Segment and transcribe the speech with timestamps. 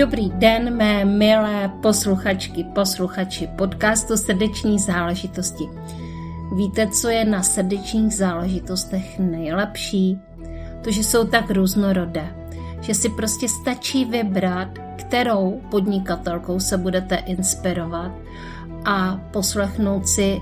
[0.00, 5.64] Dobrý den, mé milé posluchačky, posluchači podcastu Srdeční záležitosti.
[6.56, 10.18] Víte, co je na srdečních záležitostech nejlepší?
[10.84, 12.36] To, že jsou tak různorodé.
[12.80, 18.12] Že si prostě stačí vybrat, kterou podnikatelkou se budete inspirovat
[18.84, 20.40] a poslechnout si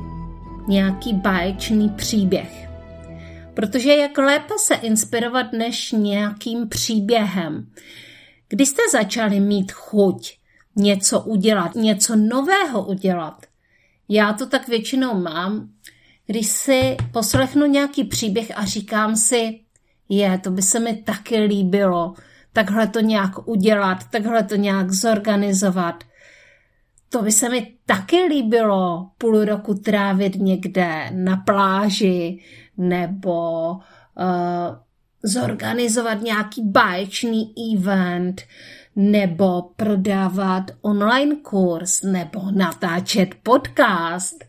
[0.69, 2.69] nějaký báječný příběh.
[3.55, 7.67] Protože jak lépe se inspirovat než nějakým příběhem.
[8.49, 10.39] Když jste začali mít chuť
[10.77, 13.47] něco udělat, něco nového udělat,
[14.09, 15.69] já to tak většinou mám,
[16.27, 19.61] když si poslechnu nějaký příběh a říkám si,
[20.09, 22.15] je, to by se mi taky líbilo,
[22.53, 26.05] takhle to nějak udělat, takhle to nějak zorganizovat.
[27.09, 32.43] To by se mi taky líbilo půl roku trávit někde na pláži
[32.77, 33.79] nebo uh,
[35.23, 38.43] zorganizovat nějaký báječný event
[38.97, 44.45] nebo prodávat online kurz nebo natáčet podcast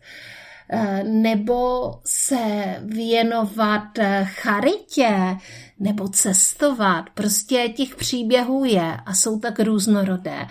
[0.70, 5.36] eh, nebo se věnovat eh, charitě
[5.78, 7.10] nebo cestovat.
[7.14, 10.46] Prostě těch příběhů je a jsou tak různorodé.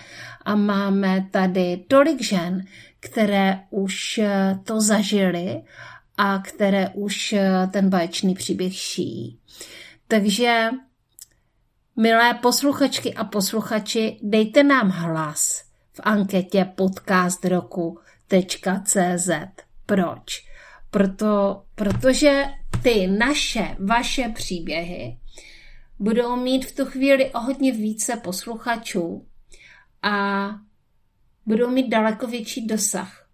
[0.45, 2.65] A máme tady tolik žen,
[2.99, 5.61] které už eh, to zažily
[6.17, 7.35] a které už
[7.71, 9.39] ten báječný příběh šijí.
[10.11, 10.69] Takže,
[11.95, 19.29] milé posluchačky a posluchači, dejte nám hlas v anketě podcastroku.cz.
[19.85, 20.47] Proč?
[20.89, 22.43] Proto, protože
[22.83, 25.19] ty naše, vaše příběhy
[25.99, 29.27] budou mít v tu chvíli o hodně více posluchačů
[30.01, 30.49] a
[31.45, 33.29] budou mít daleko větší dosah.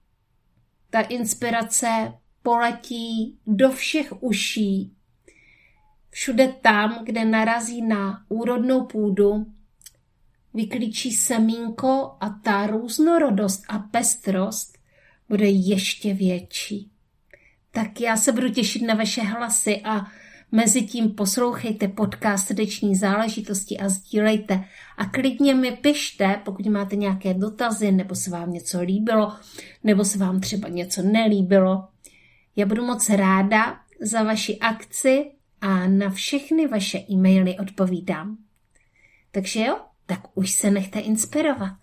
[0.90, 2.14] Ta inspirace
[2.44, 4.95] poletí do všech uší
[6.16, 9.46] Všude tam, kde narazí na úrodnou půdu,
[10.54, 14.78] vyklíčí semínko a ta různorodost a pestrost
[15.30, 16.92] bude ještě větší.
[17.72, 20.06] Tak já se budu těšit na vaše hlasy a
[20.52, 24.64] mezi tím poslouchejte podcast srdeční záležitosti a sdílejte.
[24.98, 29.34] A klidně mi pište, pokud máte nějaké dotazy, nebo se vám něco líbilo,
[29.84, 31.88] nebo se vám třeba něco nelíbilo.
[32.56, 35.35] Já budu moc ráda za vaši akci
[35.66, 38.38] a na všechny vaše e-maily odpovídám.
[39.32, 41.78] Takže jo, tak už se nechte inspirovat.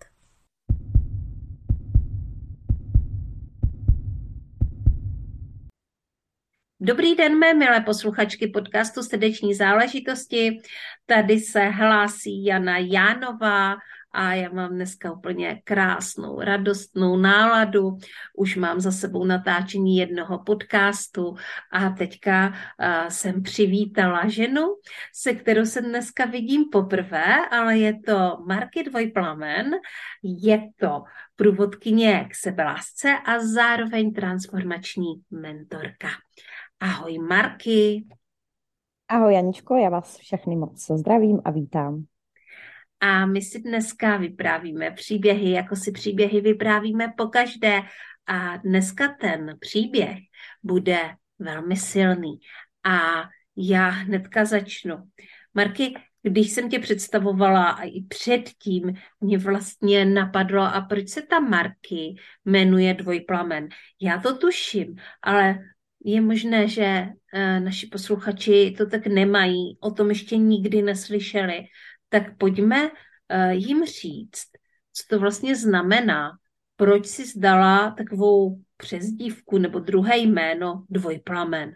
[6.81, 10.59] Dobrý den, mé milé posluchačky podcastu Srdeční záležitosti.
[11.06, 13.75] Tady se hlásí Jana Jánová
[14.12, 17.99] a já mám dneska úplně krásnou, radostnou náladu.
[18.37, 21.34] Už mám za sebou natáčení jednoho podcastu
[21.73, 24.62] a teďka uh, jsem přivítala ženu,
[25.15, 29.71] se kterou se dneska vidím poprvé, ale je to Marky Dvojplamen,
[30.22, 31.03] je to
[31.37, 36.09] průvodkyně k sebelásce a zároveň transformační mentorka.
[36.81, 38.06] Ahoj Marky.
[39.09, 42.05] Ahoj Janičko, já vás všechny moc zdravím a vítám.
[43.03, 47.83] A my si dneska vyprávíme příběhy, jako si příběhy vyprávíme po každé.
[48.27, 50.19] A dneska ten příběh
[50.63, 50.99] bude
[51.39, 52.39] velmi silný.
[52.85, 53.23] A
[53.57, 54.97] já hnedka začnu.
[55.55, 61.41] Marky, když jsem tě představovala a i předtím mě vlastně napadlo, a proč se ta
[61.41, 62.15] Marky
[62.45, 63.69] jmenuje Dvojplamen?
[64.01, 65.59] Já to tuším, ale
[66.05, 71.65] je možné, že eh, naši posluchači to tak nemají, o tom ještě nikdy neslyšeli
[72.12, 74.49] tak pojďme uh, jim říct,
[74.93, 76.31] co to vlastně znamená,
[76.77, 81.72] proč si zdala takovou přezdívku nebo druhé jméno Dvojplamen.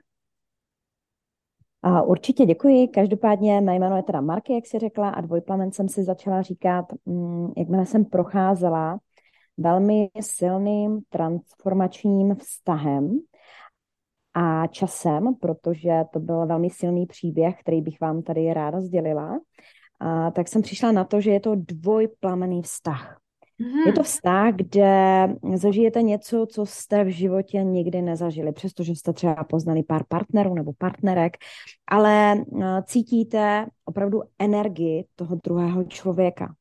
[1.82, 2.88] A určitě děkuji.
[2.88, 6.84] Každopádně mé jméno je teda Marky, jak si řekla, a dvojplamen jsem si začala říkat,
[7.04, 8.98] mm, jakmile jsem procházela
[9.56, 13.18] velmi silným transformačním vztahem
[14.34, 19.38] a časem, protože to byl velmi silný příběh, který bych vám tady ráda sdělila
[20.00, 23.18] a tak jsem přišla na to, že je to dvojplamený vztah.
[23.60, 23.86] Mm-hmm.
[23.86, 29.44] Je to vztah, kde zažijete něco, co jste v životě nikdy nezažili, přestože jste třeba
[29.44, 31.36] poznali pár partnerů nebo partnerek,
[31.88, 36.54] ale eh, cítíte opravdu energii toho druhého člověka.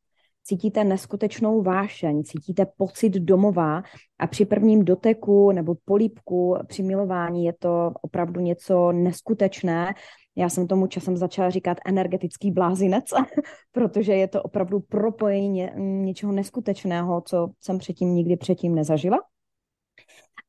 [0.44, 3.84] Cítíte neskutečnou vášeň, cítíte pocit domova
[4.20, 9.94] a při prvním doteku nebo polípku při milování je to opravdu něco neskutečné
[10.36, 13.06] já jsem tomu časem začala říkat energetický blázinec,
[13.72, 19.18] protože je to opravdu propojení ně, něčeho neskutečného, co jsem předtím nikdy předtím nezažila.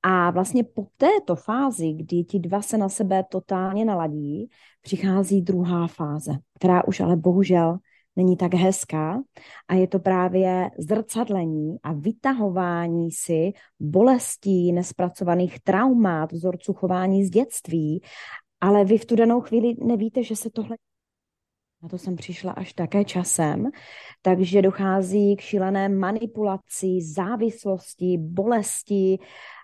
[0.03, 4.49] A vlastně po této fázi, kdy ti dva se na sebe totálně naladí,
[4.81, 7.79] přichází druhá fáze, která už ale bohužel
[8.17, 9.23] není tak hezká
[9.69, 18.03] a je to právě zrcadlení a vytahování si bolestí, nespracovaných traumát, vzorců chování z dětství,
[18.61, 20.77] ale vy v tu danou chvíli nevíte, že se tohle
[21.83, 23.71] na to jsem přišla až také časem,
[24.23, 29.19] takže dochází k šílené manipulaci, závislosti, bolesti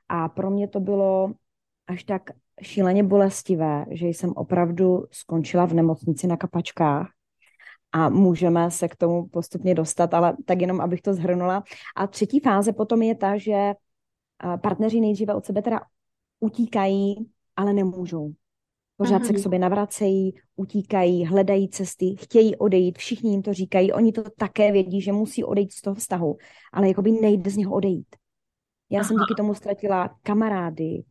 [0.09, 1.33] a pro mě to bylo
[1.87, 2.23] až tak
[2.63, 7.11] šíleně bolestivé, že jsem opravdu skončila v nemocnici na kapačkách
[7.93, 11.63] a můžeme se k tomu postupně dostat, ale tak jenom, abych to zhrnula.
[11.97, 13.73] A třetí fáze potom je ta, že
[14.63, 15.81] partneři nejdříve od sebe teda
[16.41, 18.33] utíkají, ale nemůžou.
[19.03, 19.25] Pořád Aha.
[19.25, 24.23] se k sobě navracejí, utíkají, hledají cesty, chtějí odejít, všichni jim to říkají, oni to
[24.39, 26.37] také vědí, že musí odejít z toho vztahu,
[26.73, 28.17] ale jakoby nejde z něho odejít.
[28.91, 29.09] Já Aha.
[29.09, 31.03] jsem díky tomu ztratila kamarády,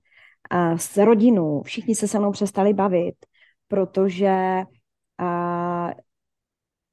[0.50, 3.16] a s rodinu, všichni se se mnou přestali bavit,
[3.68, 4.64] protože
[5.18, 5.92] a,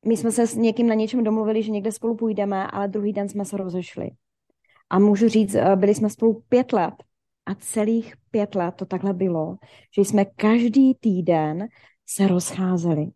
[0.06, 3.28] my jsme se s někým na něčem domluvili, že někde spolu půjdeme, ale druhý den
[3.28, 4.10] jsme se rozešli.
[4.90, 6.94] A můžu říct, byli jsme spolu pět let
[7.48, 9.56] a celých pět let to takhle bylo,
[9.96, 11.68] že jsme každý týden
[12.06, 13.10] se rozcházeli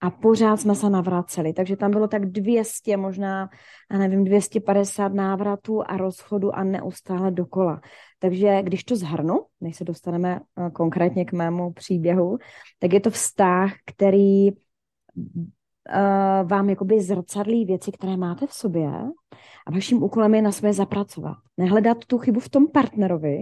[0.00, 1.52] a pořád jsme se navraceli.
[1.52, 3.50] Takže tam bylo tak 200, možná,
[3.92, 7.80] já nevím, 250 návratů a rozchodu a neustále dokola.
[8.18, 12.38] Takže když to zhrnu, než se dostaneme eh, konkrétně k mému příběhu,
[12.78, 18.88] tak je to vztah, který uh, vám jakoby zrcadlí věci, které máte v sobě
[19.66, 21.36] a vaším úkolem je na své zapracovat.
[21.56, 23.38] Nehledat tu chybu v tom partnerovi,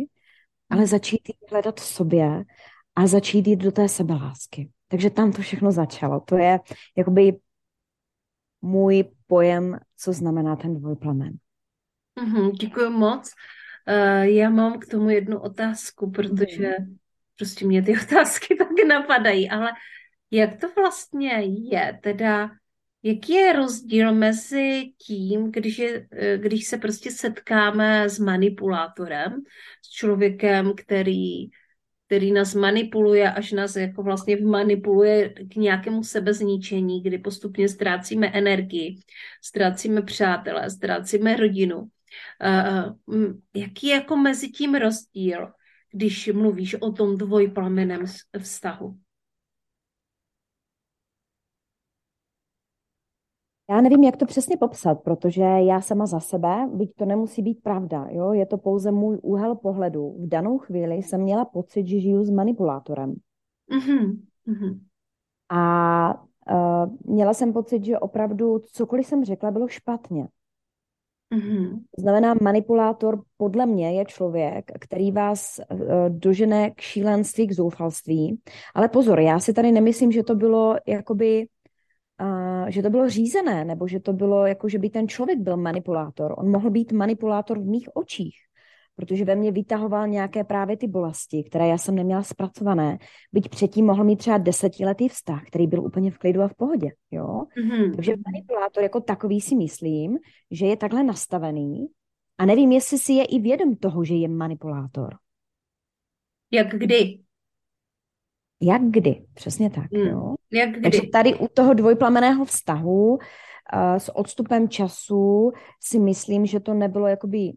[0.70, 2.44] ale začít ji hledat v sobě
[2.96, 4.70] a začít jít do té sebelásky.
[4.88, 6.20] Takže tam to všechno začalo.
[6.20, 6.60] To je
[6.96, 7.32] jakoby
[8.62, 11.32] můj pojem, co znamená ten dvojplamen.
[12.20, 13.32] Mm-hmm, děkuji moc.
[13.88, 16.96] Uh, já mám k tomu jednu otázku, protože mm.
[17.38, 19.72] prostě mě ty otázky tak napadají, ale
[20.30, 21.98] jak to vlastně je?
[22.02, 22.50] Teda,
[23.02, 29.42] jaký je rozdíl mezi tím, když, je, eh, když se prostě setkáme s manipulátorem,
[29.82, 31.50] s člověkem, který
[32.10, 38.98] který nás manipuluje, až nás jako vlastně manipuluje k nějakému sebezničení, kdy postupně ztrácíme energii,
[39.44, 41.88] ztrácíme přátele, ztrácíme rodinu.
[43.54, 45.52] Jaký je jako mezi tím rozdíl,
[45.92, 48.04] když mluvíš o tom dvojplameném
[48.38, 48.98] vztahu?
[53.70, 57.62] Já nevím, jak to přesně popsat, protože já sama za sebe, byť to nemusí být
[57.62, 60.16] pravda, jo, je to pouze můj úhel pohledu.
[60.18, 63.14] V danou chvíli jsem měla pocit, že žiju s manipulátorem.
[63.72, 64.80] Mm-hmm.
[65.48, 66.14] A
[66.52, 70.28] uh, měla jsem pocit, že opravdu cokoliv jsem řekla, bylo špatně.
[71.34, 71.80] Mm-hmm.
[71.98, 75.78] Znamená, manipulátor podle mě je člověk, který vás uh,
[76.08, 78.40] dožene k šílenství, k zoufalství.
[78.74, 81.46] Ale pozor, já si tady nemyslím, že to bylo jakoby
[82.68, 86.34] že to bylo řízené, nebo že to bylo jako, že by ten člověk byl manipulátor.
[86.38, 88.36] On mohl být manipulátor v mých očích,
[88.96, 92.98] protože ve mně vytahoval nějaké právě ty bolesti, které já jsem neměla zpracované.
[93.32, 96.90] Byť předtím mohl mít třeba desetiletý vztah, který byl úplně v klidu a v pohodě.
[97.10, 97.44] Jo?
[97.56, 97.94] Mm-hmm.
[97.96, 100.18] Takže manipulátor jako takový si myslím,
[100.50, 101.86] že je takhle nastavený
[102.38, 105.14] a nevím, jestli si je i vědom toho, že je manipulátor.
[106.52, 107.20] Jak kdy?
[108.62, 109.92] Jak kdy, přesně tak.
[109.92, 110.06] Hmm.
[110.06, 110.34] Jo?
[110.52, 110.80] Jak kdy?
[110.80, 113.18] Takže tady u toho dvojplameného vztahu uh,
[113.98, 117.52] s odstupem času si myslím, že to nebylo jakoby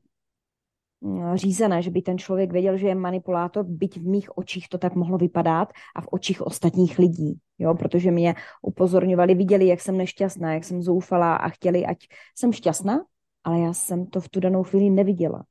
[1.01, 4.77] mm, řízené, že by ten člověk věděl, že je manipulátor, byť v mých očích to
[4.77, 9.97] tak mohlo vypadat a v očích ostatních lidí, jo, protože mě upozorňovali, viděli, jak jsem
[9.97, 11.97] nešťastná, jak jsem zoufalá a chtěli, ať
[12.35, 13.05] jsem šťastná,
[13.43, 15.43] ale já jsem to v tu danou chvíli neviděla.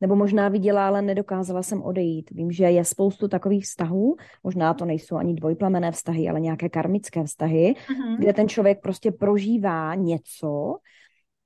[0.00, 2.30] Nebo možná viděla, ale nedokázala jsem odejít.
[2.30, 7.24] Vím, že je spoustu takových vztahů, možná to nejsou ani dvojplamené vztahy, ale nějaké karmické
[7.24, 8.18] vztahy, uh-huh.
[8.18, 10.76] kde ten člověk prostě prožívá něco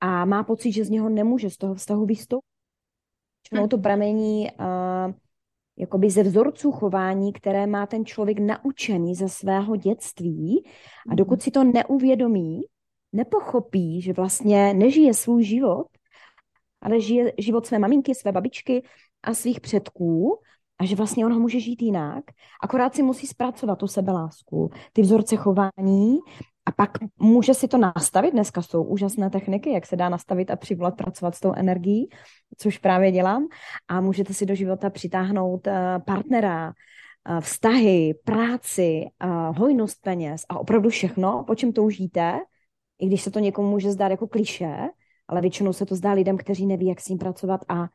[0.01, 2.45] a má pocit, že z něho nemůže z toho vztahu vystoupit.
[3.53, 3.67] Uh-huh.
[3.67, 5.13] to pramení uh,
[5.77, 10.65] jakoby ze vzorců chování, které má ten člověk naučený ze svého dětství
[11.09, 12.61] a dokud si to neuvědomí,
[13.13, 15.87] nepochopí, že vlastně nežije svůj život,
[16.85, 18.83] ale žije život své maminky, své babičky
[19.23, 20.39] a svých předků
[20.79, 22.23] a že vlastně on ho může žít jinak.
[22.63, 26.17] Akorát si musí zpracovat tu sebelásku, ty vzorce chování
[26.65, 28.31] a pak může si to nastavit.
[28.31, 32.09] Dneska jsou úžasné techniky, jak se dá nastavit a přivolat pracovat s tou energií,
[32.57, 33.47] což právě dělám.
[33.87, 36.73] A můžete si do života přitáhnout eh, partnera,
[37.29, 39.27] eh, vztahy, práci, eh,
[39.57, 42.39] hojnost peněz a opravdu všechno, po čem toužíte,
[42.99, 44.77] i když se to někomu může zdát jako kliše,
[45.27, 47.87] ale většinou se to zdá lidem, kteří neví, jak s ním pracovat a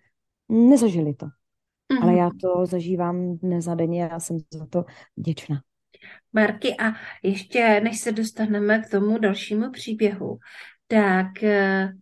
[0.49, 1.27] nezažili to.
[1.27, 2.03] Mm-hmm.
[2.03, 4.85] Ale já to zažívám dnes a denně a jsem za to
[5.17, 5.63] vděčná.
[6.33, 10.39] Marky, a ještě než se dostaneme k tomu dalšímu příběhu,
[10.87, 11.93] tak eh,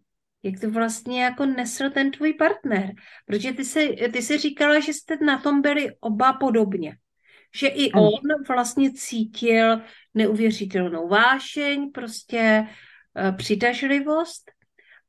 [0.42, 2.92] jak to vlastně jako nesl ten tvůj partner?
[3.26, 6.96] Protože ty jsi, ty jsi říkala, že jste na tom byli oba podobně.
[7.56, 8.04] Že i ano.
[8.04, 9.80] on vlastně cítil
[10.14, 14.50] neuvěřitelnou vášeň, prostě uh, přitažlivost,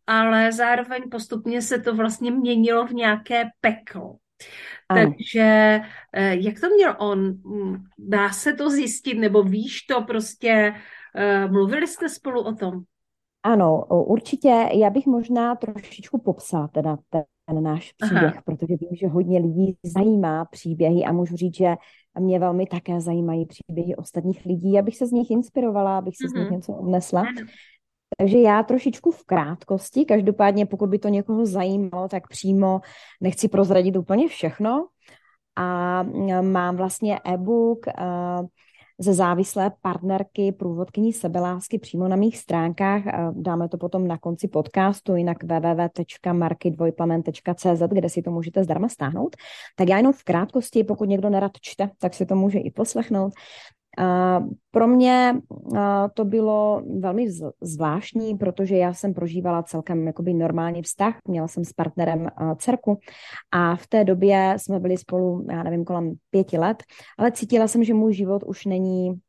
[0.09, 4.15] ale zároveň postupně se to vlastně měnilo v nějaké peklo.
[4.89, 5.01] Ano.
[5.01, 5.79] Takže
[6.17, 7.33] uh, jak to měl on?
[7.97, 10.73] Dá se to zjistit, nebo víš to prostě?
[11.45, 12.81] Uh, mluvili jste spolu o tom?
[13.43, 14.69] Ano, určitě.
[14.73, 18.41] Já bych možná trošičku popsala teda ten náš příběh, Aha.
[18.45, 21.75] protože vím, že hodně lidí zajímá příběhy a můžu říct, že
[22.19, 26.29] mě velmi také zajímají příběhy ostatních lidí, abych se z nich inspirovala, abych se mm-hmm.
[26.29, 26.53] z nich mhm.
[26.53, 27.21] něco odnesla.
[27.21, 27.47] Ano.
[28.17, 32.81] Takže já trošičku v krátkosti, každopádně pokud by to někoho zajímalo, tak přímo
[33.21, 34.87] nechci prozradit úplně všechno.
[35.55, 36.03] A
[36.41, 37.85] mám vlastně e-book,
[39.01, 43.03] ze závislé partnerky průvodkyní sebelásky přímo na mých stránkách.
[43.31, 49.35] Dáme to potom na konci podcastu, jinak www.markydvojplamen.cz, kde si to můžete zdarma stáhnout.
[49.75, 53.33] Tak já jenom v krátkosti, pokud někdo nerad čte, tak si to může i poslechnout.
[54.71, 55.35] Pro mě
[56.13, 57.27] to bylo velmi
[57.61, 61.15] zvláštní, protože já jsem prožívala celkem jakoby normální vztah.
[61.27, 62.27] Měla jsem s partnerem
[62.57, 62.99] dcerku
[63.51, 66.83] a v té době jsme byli spolu, já nevím, kolem pěti let,
[67.17, 69.19] ale cítila jsem, že můj život už není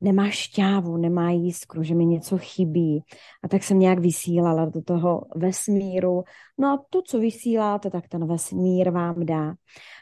[0.00, 3.04] nemá šťávu, nemá jiskru, že mi něco chybí.
[3.44, 6.22] A tak jsem nějak vysílala do toho vesmíru.
[6.58, 9.54] No a to, co vysíláte, tak ten vesmír vám dá.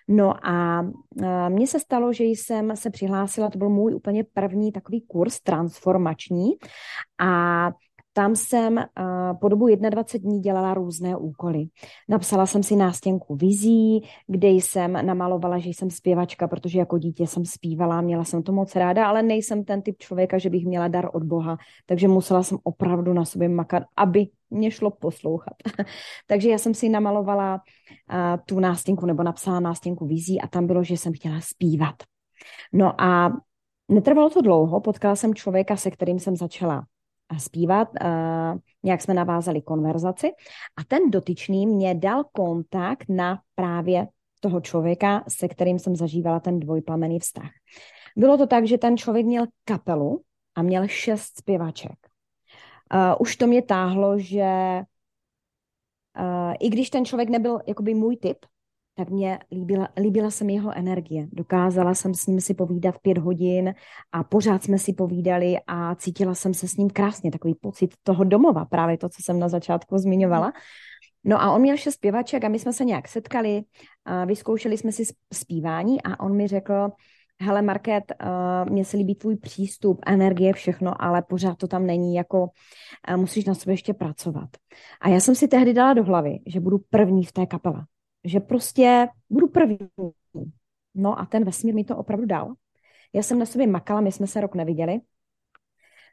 [0.08, 0.86] No a
[1.48, 6.50] mně se stalo, že jsem se přihlásila, to byl můj úplně první takový kurz transformační
[7.20, 7.70] a
[8.18, 8.84] tam jsem
[9.40, 11.66] po dobu 21 dní dělala různé úkoly.
[12.08, 17.44] Napsala jsem si nástěnku vizí, kde jsem namalovala, že jsem zpěvačka, protože jako dítě jsem
[17.44, 21.08] zpívala, měla jsem to moc ráda, ale nejsem ten typ člověka, že bych měla dar
[21.12, 21.56] od Boha,
[21.86, 25.54] takže musela jsem opravdu na sobě makat, aby mě šlo poslouchat.
[26.26, 27.60] takže já jsem si namalovala
[28.46, 31.94] tu nástěnku nebo napsala nástěnku vizí a tam bylo, že jsem chtěla zpívat.
[32.72, 33.32] No a
[33.88, 36.84] netrvalo to dlouho, potkala jsem člověka, se kterým jsem začala
[37.38, 37.88] zpívat,
[38.82, 40.30] nějak jsme navázali konverzaci
[40.76, 44.08] a ten dotyčný mě dal kontakt na právě
[44.40, 47.50] toho člověka, se kterým jsem zažívala ten dvojplamený vztah.
[48.16, 50.22] Bylo to tak, že ten člověk měl kapelu
[50.54, 51.96] a měl šest zpěvaček.
[53.18, 54.82] Už to mě táhlo, že
[56.60, 58.38] i když ten člověk nebyl jakoby můj typ,
[58.98, 61.28] tak mě líbila, líbila se mi jeho energie.
[61.32, 63.74] Dokázala jsem s ním si povídat pět hodin
[64.12, 68.24] a pořád jsme si povídali a cítila jsem se s ním krásně, takový pocit toho
[68.24, 70.52] domova, právě to, co jsem na začátku zmiňovala.
[71.24, 73.62] No a on měl šest zpěvaček a my jsme se nějak setkali,
[74.04, 75.02] a vyzkoušeli jsme si
[75.34, 76.88] zpívání a on mi řekl,
[77.42, 82.14] hele Market, uh, mně se líbí tvůj přístup, energie, všechno, ale pořád to tam není,
[82.14, 84.48] jako uh, musíš na sobě ještě pracovat.
[85.00, 87.84] A já jsem si tehdy dala do hlavy, že budu první v té kapele
[88.24, 89.78] že prostě budu první.
[90.94, 92.54] No a ten vesmír mi to opravdu dal.
[93.12, 95.00] Já jsem na sobě makala, my jsme se rok neviděli.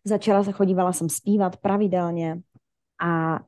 [0.03, 2.41] Začala se, chodívala jsem zpívat pravidelně
[3.01, 3.39] a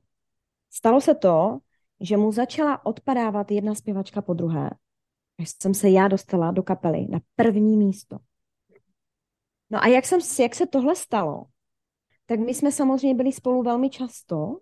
[0.72, 1.60] stalo se to,
[2.00, 4.70] že mu začala odpadávat jedna zpěvačka po druhé.
[5.40, 8.18] Až jsem se já dostala do kapely na první místo.
[9.70, 11.46] No a jak, jsem, jak se tohle stalo,
[12.26, 14.60] tak my jsme samozřejmě byli spolu velmi často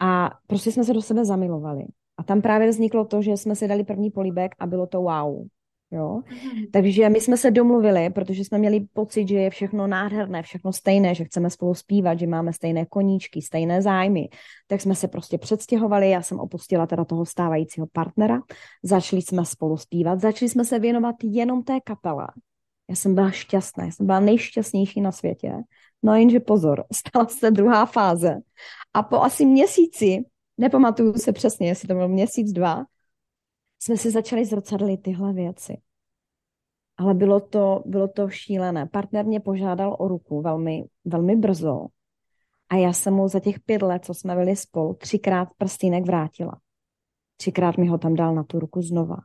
[0.00, 1.84] a prostě jsme se do sebe zamilovali.
[2.18, 5.46] A tam právě vzniklo to, že jsme si dali první políbek a bylo to wow.
[5.90, 6.14] Jo?
[6.14, 6.66] Mm.
[6.72, 11.14] Takže my jsme se domluvili, protože jsme měli pocit, že je všechno nádherné, všechno stejné,
[11.14, 14.28] že chceme spolu zpívat, že máme stejné koníčky, stejné zájmy.
[14.66, 18.40] Tak jsme se prostě předstěhovali, já jsem opustila teda toho stávajícího partnera,
[18.82, 22.26] začali jsme spolu zpívat, začali jsme se věnovat jenom té kapele.
[22.88, 25.52] Já jsem byla šťastná, já jsem byla nejšťastnější na světě.
[26.02, 28.36] No jenže pozor, stala se druhá fáze.
[28.94, 30.24] A po asi měsíci
[30.58, 32.84] nepamatuju se přesně, jestli to byl měsíc, dva,
[33.78, 35.80] jsme si začali zrcadlit tyhle věci.
[36.96, 38.86] Ale bylo to, bylo to šílené.
[38.86, 41.86] Partner mě požádal o ruku velmi, velmi brzo
[42.68, 46.60] a já jsem mu za těch pět let, co jsme byli spolu, třikrát prstínek vrátila.
[47.36, 49.16] Třikrát mi ho tam dal na tu ruku znova.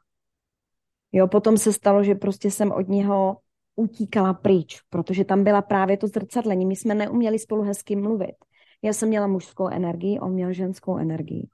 [1.12, 3.38] Jo, potom se stalo, že prostě jsem od něho
[3.76, 6.66] utíkala pryč, protože tam byla právě to zrcadlení.
[6.66, 8.36] My jsme neuměli spolu hezky mluvit.
[8.84, 11.48] Já jsem měla mužskou energii, on měl ženskou energii.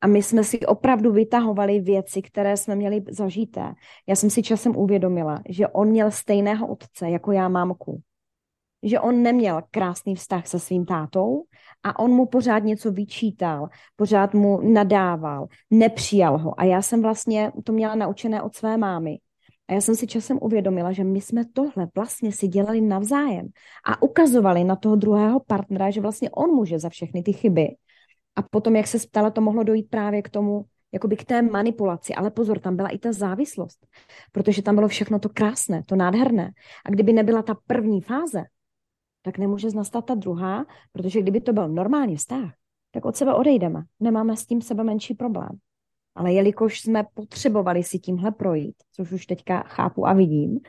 [0.00, 3.74] A my jsme si opravdu vytahovali věci, které jsme měli zažité.
[4.06, 8.00] Já jsem si časem uvědomila, že on měl stejného otce, jako já mámku.
[8.82, 11.42] Že on neměl krásný vztah se svým tátou
[11.82, 16.60] a on mu pořád něco vyčítal, pořád mu nadával, nepřijal ho.
[16.60, 19.18] A já jsem vlastně to měla naučené od své mámy.
[19.70, 23.48] A já jsem si časem uvědomila, že my jsme tohle vlastně si dělali navzájem
[23.86, 27.68] a ukazovali na toho druhého partnera, že vlastně on může za všechny ty chyby.
[28.36, 32.14] A potom, jak se ptala, to mohlo dojít právě k tomu, jakoby k té manipulaci.
[32.14, 33.86] Ale pozor, tam byla i ta závislost,
[34.32, 36.50] protože tam bylo všechno to krásné, to nádherné.
[36.86, 38.44] A kdyby nebyla ta první fáze,
[39.22, 42.52] tak nemůže nastat ta druhá, protože kdyby to byl normální vztah,
[42.90, 43.82] tak od sebe odejdeme.
[44.00, 45.58] Nemáme s tím sebe menší problém.
[46.14, 50.60] Ale jelikož jsme potřebovali si tímhle projít, což už teďka chápu a vidím,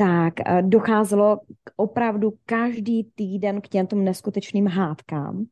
[0.00, 5.44] tak eh, docházelo k opravdu každý týden k těmto neskutečným hádkám.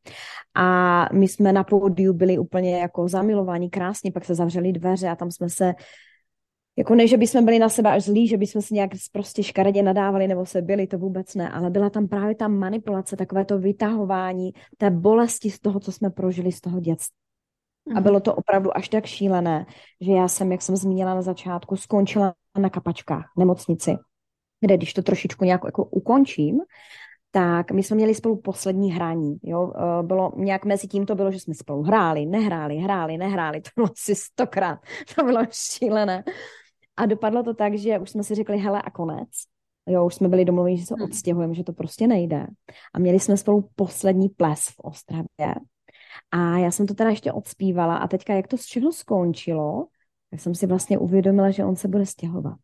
[0.55, 5.17] A my jsme na pódiu byli úplně jako zamilovaní krásně, pak se zavřeli dveře a
[5.17, 5.73] tam jsme se
[6.79, 9.83] jako ne, že bychom byli na sebe až zlí, že bychom se nějak prostě škaredě
[9.83, 13.59] nadávali nebo se byli, to vůbec ne, ale byla tam právě ta manipulace, takové to
[13.59, 17.28] vytahování té bolesti z toho, co jsme prožili z toho dětství.
[17.91, 18.03] A mhm.
[18.03, 19.67] bylo to opravdu až tak šílené,
[20.01, 23.97] že já jsem, jak jsem zmínila na začátku, skončila na kapačkách nemocnici,
[24.61, 26.61] kde když to trošičku nějak jako ukončím,
[27.31, 29.37] tak my jsme měli spolu poslední hraní.
[29.43, 29.73] Jo?
[29.77, 33.61] Eh, bylo, nějak mezi tím to bylo, že jsme spolu hráli, nehráli, hráli, nehráli.
[33.63, 34.79] To bylo asi stokrát.
[35.15, 36.25] To bylo šílené.
[36.97, 39.29] A dopadlo to tak, že už jsme si řekli, hele a konec.
[39.89, 41.05] Jo, už jsme byli domluveni, že se hmm.
[41.05, 42.47] odstěhujeme, že to prostě nejde.
[42.95, 45.55] A měli jsme spolu poslední ples v Ostravě.
[46.31, 49.87] A já jsem to teda ještě odspívala a teďka, jak to všechno skončilo,
[50.31, 52.59] tak jsem si vlastně uvědomila, že on se bude stěhovat.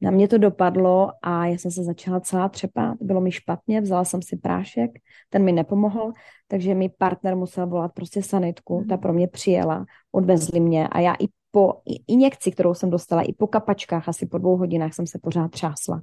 [0.00, 4.04] Na mě to dopadlo a já jsem se začala celá třepat, bylo mi špatně, vzala
[4.04, 4.90] jsem si prášek,
[5.30, 6.12] ten mi nepomohl,
[6.48, 11.14] takže mi partner musel volat prostě sanitku, ta pro mě přijela, odvezli mě a já
[11.14, 11.72] i po
[12.08, 16.02] injekci, kterou jsem dostala, i po kapačkách, asi po dvou hodinách jsem se pořád třásla.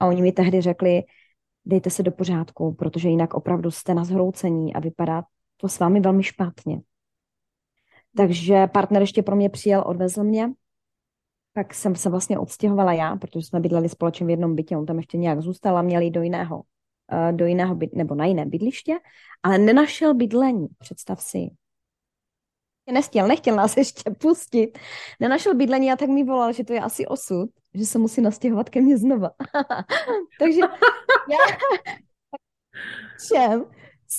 [0.00, 1.02] A oni mi tehdy řekli,
[1.66, 5.22] dejte se do pořádku, protože jinak opravdu jste na zhroucení a vypadá
[5.56, 6.80] to s vámi velmi špatně.
[8.16, 10.52] Takže partner ještě pro mě přijel, odvezl mě,
[11.52, 14.96] pak jsem se vlastně odstěhovala já, protože jsme bydleli společně v jednom bytě, on tam
[14.96, 16.62] ještě nějak zůstal a měl jít do jiného,
[17.12, 18.98] eh, do jiného byt, nebo na jiné bydliště,
[19.42, 21.50] ale nenašel bydlení, představ si
[22.92, 24.78] nechtěl, nechtěl nás ještě pustit.
[25.20, 28.70] Nenašel bydlení a tak mi volal, že to je asi osud, že se musí nastěhovat
[28.70, 29.30] ke mně znova.
[30.38, 30.60] Takže
[31.30, 31.56] já
[33.18, 33.64] všem,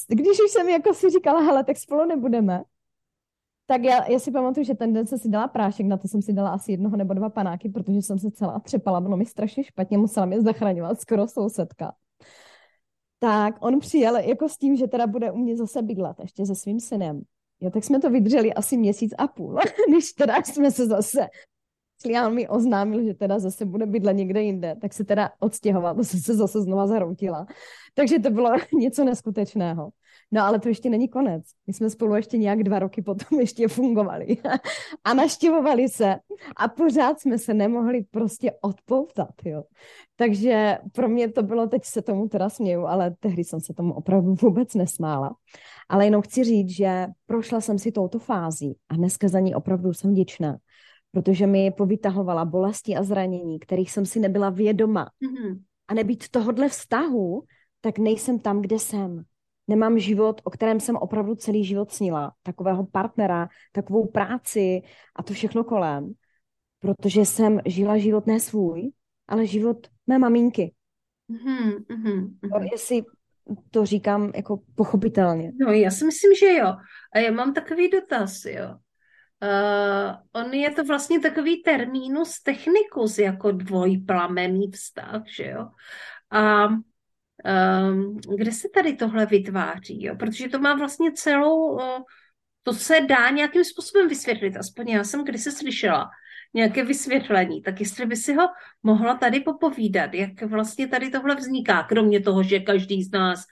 [0.08, 2.64] když už jsem jako si říkala, hele, tak spolu nebudeme,
[3.66, 6.22] tak já, já si pamatuju, že ten den jsem si dala prášek, na to jsem
[6.22, 9.64] si dala asi jednoho nebo dva panáky, protože jsem se celá třepala, bylo mi strašně
[9.64, 11.94] špatně, musela mě zachraňovat skoro sousedka.
[13.20, 16.56] Tak on přijel jako s tím, že teda bude u mě zase bydlet, ještě se
[16.56, 17.22] svým synem.
[17.62, 21.28] Jo, tak jsme to vydrželi asi měsíc a půl, když teda jsme se zase
[22.02, 26.04] Slián mi oznámil, že teda zase bude bydlet někde jinde, tak se teda odstěhoval, to
[26.04, 27.48] se zase znova zhroutila.
[27.94, 29.90] Takže to bylo něco neskutečného.
[30.32, 31.44] No ale to ještě není konec.
[31.68, 34.38] My jsme spolu ještě nějak dva roky potom ještě fungovali
[35.04, 36.16] a naštěvovali se
[36.56, 39.64] a pořád jsme se nemohli prostě odpoutat, jo.
[40.16, 43.94] Takže pro mě to bylo, teď se tomu teda směju, ale tehdy jsem se tomu
[43.94, 45.36] opravdu vůbec nesmála.
[45.90, 49.94] Ale jenom chci říct, že prošla jsem si touto fází a dneska za ní opravdu
[49.94, 50.58] jsem vděčná,
[51.12, 55.10] protože mi povytahovala bolesti a zranění, kterých jsem si nebyla vědoma.
[55.22, 55.60] Mm-hmm.
[55.88, 57.44] A nebýt tohodle vztahu,
[57.82, 59.24] tak nejsem tam, kde jsem.
[59.68, 62.34] Nemám život, o kterém jsem opravdu celý život snila.
[62.44, 64.82] Takového partnera, takovou práci
[65.16, 66.14] a to všechno kolem.
[66.80, 68.92] Protože jsem žila život ne svůj,
[69.28, 70.74] ale život mé maminky.
[71.32, 72.70] Mm-hmm, mm-hmm.
[72.72, 73.04] Jestli
[73.72, 75.52] to říkám jako pochopitelně.
[75.60, 76.76] No, já si myslím, že jo.
[77.14, 78.76] A já mám takový dotaz, jo.
[79.44, 85.68] Uh, on je to vlastně takový termínus technicus jako dvojplamený vztah, že jo.
[86.32, 90.16] A um, kde se tady tohle vytváří, jo?
[90.16, 91.82] Protože to má vlastně celou, uh,
[92.64, 96.10] to se dá nějakým způsobem vysvětlit, aspoň já jsem kdysi slyšela
[96.54, 98.48] nějaké vysvětlení, tak jestli by si ho
[98.84, 103.46] mohla tady popovídat, jak vlastně tady tohle vzniká, kromě toho, že každý z nás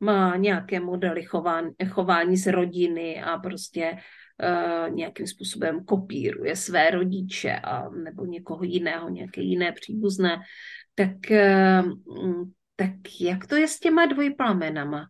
[0.00, 7.56] má nějaké modely chování, chování z rodiny a prostě uh, nějakým způsobem kopíruje své rodiče
[7.56, 10.40] a nebo někoho jiného, nějaké jiné příbuzné,
[10.94, 15.06] tak, uh, tak jak to je s těma dvojplamenama?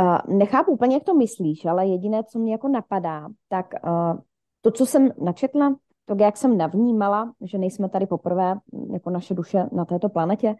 [0.00, 4.20] Uh, nechápu úplně, jak to myslíš, ale jediné, co mě jako napadá, tak uh,
[4.60, 8.54] to, co jsem načetla, to, jak jsem navnímala, že nejsme tady poprvé
[8.92, 10.54] jako naše duše na této planetě,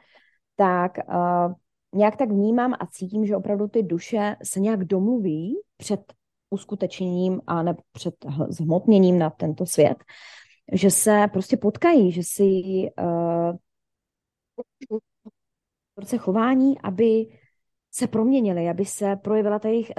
[0.57, 1.55] tak uh,
[1.95, 6.13] nějak tak vnímám a cítím, že opravdu ty duše se nějak domluví před
[6.51, 8.15] uskutečněním a ne před
[8.49, 10.05] zhmotněním na tento svět,
[10.73, 12.63] že se prostě potkají, že si
[12.99, 13.57] uh,
[16.19, 17.39] chování, aby
[17.91, 19.93] se proměnili, aby se projevila ta jejich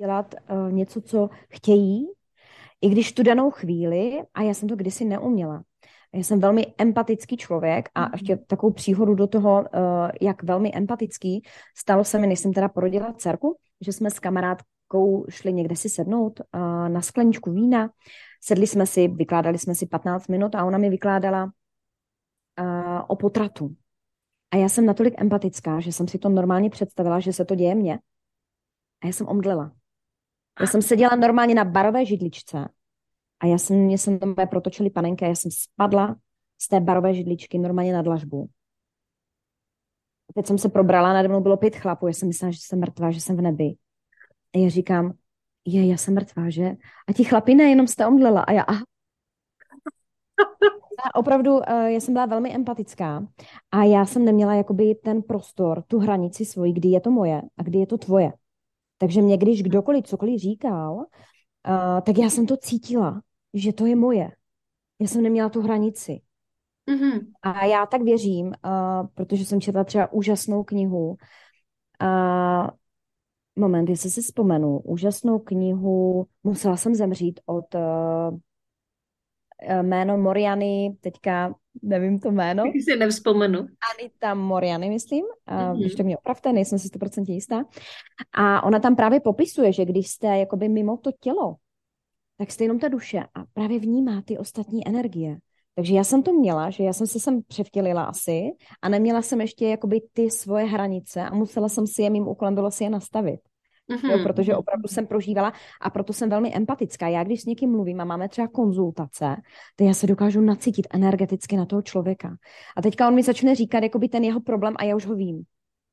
[0.00, 2.08] dělat uh, něco, co chtějí,
[2.84, 5.62] I když tu danou chvíli, a já jsem to kdysi neuměla,
[6.12, 11.42] já jsem velmi empatický člověk a ještě takovou příhodu do toho, eh, jak velmi empatický,
[11.76, 15.88] stalo se mi, než jsem teda porodila dcerku, že jsme s kamarádkou šli někde si
[15.88, 17.90] sednout eh, na skleničku vína,
[18.40, 23.76] sedli jsme si, vykládali jsme si 15 minut a ona mi vykládala uh, o potratu.
[24.50, 27.74] A já jsem natolik empatická, že jsem si to normálně představila, že se to děje
[27.74, 27.98] mně.
[29.02, 29.72] A já jsem omdlela.
[30.60, 32.68] Já jsem seděla normálně na barové židličce
[33.40, 36.16] a já jsem, mě jsem tam protočili panenky a já jsem spadla
[36.62, 38.48] z té barové židličky normálně na dlažbu.
[40.34, 43.10] Teď jsem se probrala, nade mnou bylo pět chlapů, já jsem myslela, že jsem mrtvá,
[43.10, 43.74] že jsem v nebi.
[44.54, 45.12] A já říkám,
[45.64, 46.72] je, já jsem mrtvá, že?
[47.08, 48.40] A ti chlapi ne, jenom jste omdlela.
[48.40, 48.82] A já, aha.
[51.04, 53.26] A opravdu, eh, já jsem byla velmi empatická
[53.70, 57.62] a já jsem neměla jakoby ten prostor, tu hranici svoji, kdy je to moje a
[57.62, 58.32] kdy je to tvoje.
[58.98, 63.22] Takže mě, když kdokoliv cokoliv říkal, uh, tak já jsem to cítila,
[63.54, 64.30] že to je moje.
[65.00, 66.20] Já jsem neměla tu hranici.
[66.90, 67.20] Mm-hmm.
[67.42, 71.16] A já tak věřím, uh, protože jsem četla třeba úžasnou knihu,
[72.02, 72.68] uh,
[73.56, 78.38] moment, jestli si vzpomenu, úžasnou knihu Musela jsem zemřít od uh,
[79.82, 82.62] jméno Moriany, teďka nevím to jméno.
[82.64, 83.58] Taky si nevzpomenu.
[83.98, 85.76] Anita Moriany, myslím, mm-hmm.
[85.76, 87.64] když to mě opravte, nejsem si 100% jistá.
[88.32, 91.56] A ona tam právě popisuje, že když jste jakoby mimo to tělo,
[92.38, 95.36] tak jste jenom ta duše a právě vnímá ty ostatní energie.
[95.74, 98.50] Takže já jsem to měla, že já jsem se sem převtělila asi
[98.82, 102.54] a neměla jsem ještě jakoby ty svoje hranice a musela jsem si je, mým úkolem
[102.54, 103.40] bylo si je nastavit.
[103.90, 104.10] Mm-hmm.
[104.10, 104.58] Jo, protože mhm.
[104.58, 107.08] opravdu jsem prožívala a proto jsem velmi empatická.
[107.08, 109.36] Já když s někým mluvím a máme třeba konzultace,
[109.76, 112.36] tak já se dokážu nacítit energeticky na toho člověka.
[112.76, 115.42] A teďka on mi začne říkat jakoby ten jeho problém a já už ho vím.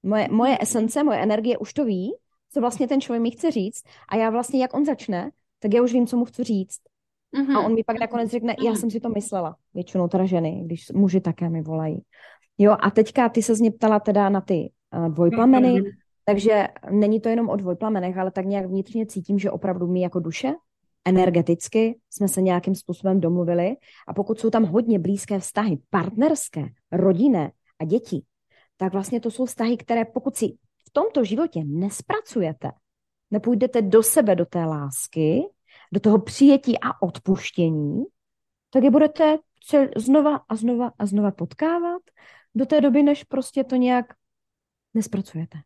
[0.04, 2.14] Moje, moje esence, moje energie už to ví,
[2.54, 5.82] co vlastně ten člověk mi chce říct a já vlastně, jak on začne, tak já
[5.82, 6.80] už vím, co mu chci říct.
[7.38, 7.58] Mm-hmm.
[7.58, 9.56] A on mi pak nakonec řekne, já jsem si to myslela.
[9.74, 12.02] Většinou teda ženy, když muži také mi volají.
[12.58, 15.92] Jo, a teďka ty se mě ptala teda na ty uh, dvojplameny, mm-hmm.
[16.26, 20.20] Takže není to jenom o dvojplamenech, ale tak nějak vnitřně cítím, že opravdu my jako
[20.20, 20.54] duše,
[21.06, 23.76] energeticky jsme se nějakým způsobem domluvili
[24.08, 28.24] a pokud jsou tam hodně blízké vztahy, partnerské, rodinné a děti,
[28.78, 30.48] tak vlastně to jsou vztahy, které pokud si
[30.88, 32.72] v tomto životě nespracujete,
[33.32, 35.42] nepůjdete do sebe, do té lásky,
[35.94, 38.04] do toho přijetí a odpuštění,
[38.70, 39.38] tak je budete
[39.98, 42.02] znova a znova a znova potkávat
[42.56, 44.06] do té doby, než prostě to nějak
[44.94, 45.58] nespracujete.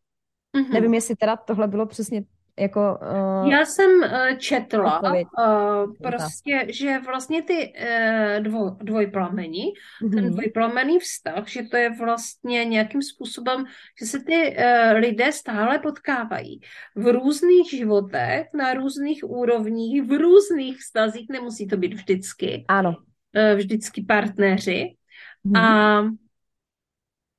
[0.56, 0.74] Mm-hmm.
[0.74, 2.24] Nevím, jestli teda tohle bylo přesně
[2.60, 3.00] jako...
[3.42, 10.16] Uh, Já jsem uh, četla uh, prostě, že vlastně ty uh, dvo, dvojplamení, mm-hmm.
[10.16, 13.66] ten dvojplamený vztah, že to je vlastně nějakým způsobem,
[14.00, 16.62] že se ty uh, lidé stále potkávají
[16.96, 22.66] v různých životech, na různých úrovních, v různých vztazích, nemusí to být vždycky.
[22.68, 22.90] Ano.
[22.90, 24.96] Uh, vždycky partneři.
[25.46, 25.60] Mm-hmm.
[25.60, 26.04] A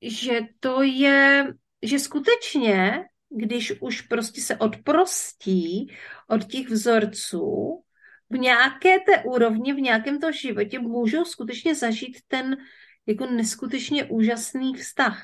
[0.01, 5.93] že to je, že skutečně když už prostě se odprostí
[6.27, 7.83] od těch vzorců,
[8.29, 12.57] v nějaké té úrovni, v nějakém to životě můžou skutečně zažít ten
[13.05, 15.23] jako neskutečně úžasný vztah.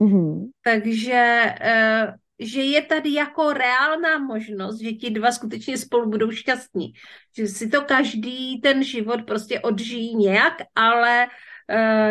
[0.00, 0.50] Mm-hmm.
[0.64, 6.92] Takže eh, že je tady jako reálná možnost, že ti dva skutečně spolu budou šťastní.
[7.36, 11.32] Že si to každý ten život prostě odžijí nějak, ale uh,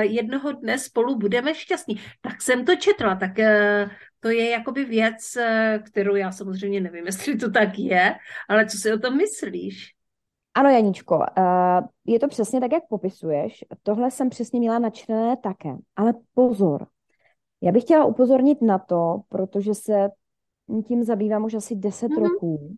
[0.01, 1.95] jednoho dne spolu budeme šťastní.
[2.21, 7.05] Tak jsem to četla, tak uh, to je jakoby věc, uh, kterou já samozřejmě nevím,
[7.05, 8.15] jestli to tak je,
[8.49, 9.91] ale co si o tom myslíš?
[10.57, 11.19] Ano, Janičko,
[12.05, 13.63] je to přesně tak, jak popisuješ.
[13.83, 15.75] Tohle jsem přesně měla načtené také.
[15.95, 16.87] Ale pozor,
[17.61, 20.09] já bych chtěla upozornit na to, protože se
[20.87, 22.23] tím zabývám už asi 10 mm-hmm.
[22.23, 22.75] roků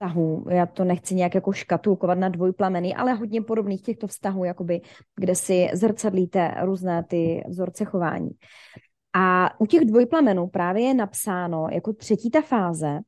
[0.00, 0.44] vztahů.
[0.50, 4.80] Já to nechci nějak jako škatulkovat na dvojplameny, ale hodně podobných těchto vztahů, jakoby,
[5.16, 8.30] kde si zrcadlíte různé ty vzorce chování.
[9.12, 12.98] A u těch dvojplamenů právě je napsáno jako třetí ta fáze,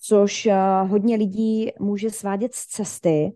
[0.00, 3.32] což eh, hodně lidí může svádět z cesty,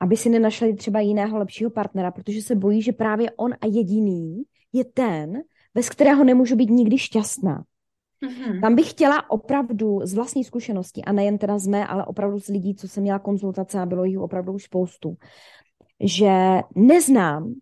[0.00, 4.42] aby si nenašli třeba jiného lepšího partnera, protože se bojí, že právě on a jediný
[4.72, 5.42] je ten,
[5.74, 7.64] bez kterého nemůžu být nikdy šťastná.
[8.24, 8.60] Mm-hmm.
[8.60, 12.48] Tam bych chtěla opravdu z vlastní zkušenosti, a nejen teda z mé, ale opravdu z
[12.48, 15.16] lidí, co jsem měla konzultace a bylo jich opravdu už spoustu,
[16.00, 17.54] že neznám,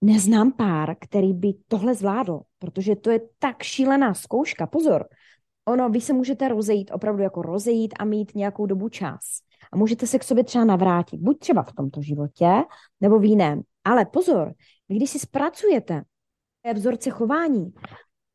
[0.00, 4.66] neznám pár, který by tohle zvládl, protože to je tak šílená zkouška.
[4.66, 5.04] Pozor,
[5.64, 9.20] ono, vy se můžete rozejít, opravdu jako rozejít a mít nějakou dobu čas.
[9.72, 12.50] A můžete se k sobě třeba navrátit, buď třeba v tomto životě,
[13.00, 13.62] nebo v jiném.
[13.84, 14.52] Ale pozor,
[14.88, 16.02] když si zpracujete
[16.74, 17.72] vzorce chování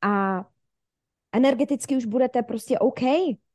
[0.01, 0.45] a
[1.31, 2.99] energeticky už budete prostě OK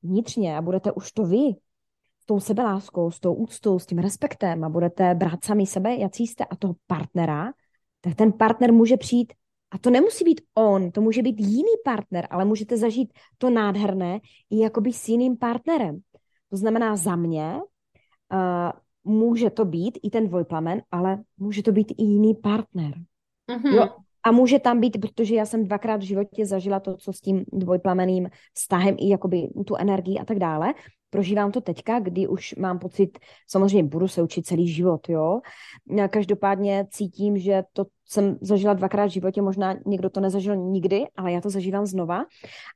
[0.03, 1.55] vnitřně a budete už to vy,
[2.23, 6.27] s tou sebeláskou, s tou úctou, s tím respektem a budete brát sami sebe, jaký
[6.27, 7.53] jste a toho partnera,
[8.01, 9.33] tak ten partner může přijít
[9.71, 14.21] a to nemusí být on, to může být jiný partner, ale můžete zažít to nádherné
[14.51, 16.01] i jakoby s jiným partnerem.
[16.51, 17.61] To znamená za mě,
[18.33, 18.73] uh,
[19.05, 22.95] může to být i ten dvojplamen, ale může to být i jiný partner.
[23.49, 23.75] Mm-hmm.
[23.75, 23.89] Jo,
[24.25, 27.45] a může tam být, protože já jsem dvakrát v životě zažila to, co s tím
[27.53, 30.75] dvojplameným vztahem i jakoby tu energii a tak dále.
[31.11, 35.41] Prožívám to teďka, kdy už mám pocit, samozřejmě budu se učit celý život, jo.
[36.11, 41.33] Každopádně cítím, že to jsem zažila dvakrát v životě, možná někdo to nezažil nikdy, ale
[41.33, 42.25] já to zažívám znova.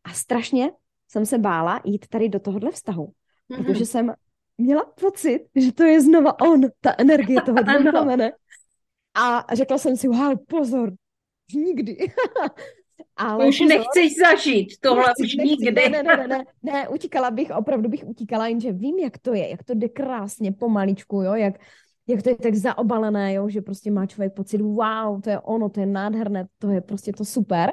[0.05, 0.71] A strašně
[1.09, 3.07] jsem se bála jít tady do tohohle vztahu,
[3.51, 3.65] mm-hmm.
[3.65, 4.13] protože jsem
[4.59, 8.33] měla pocit, že to je znova on, ta energie toho dvojplamene.
[9.15, 10.93] A řekla jsem si, wow, pozor,
[11.55, 11.97] nikdy.
[13.17, 15.89] Ale už pozor, nechceš zažít tohle nechci, už nechci, nikdy.
[15.91, 19.49] Ne, ne, ne, ne, ne, utíkala bych, opravdu bych utíkala, jenže vím, jak to je,
[19.49, 21.55] jak to jde krásně, pomaličku, jo, jak,
[22.07, 25.69] jak to je tak zaobalené, jo, že prostě má člověk pocit, wow, to je ono,
[25.69, 27.73] to je nádherné, to je prostě to super.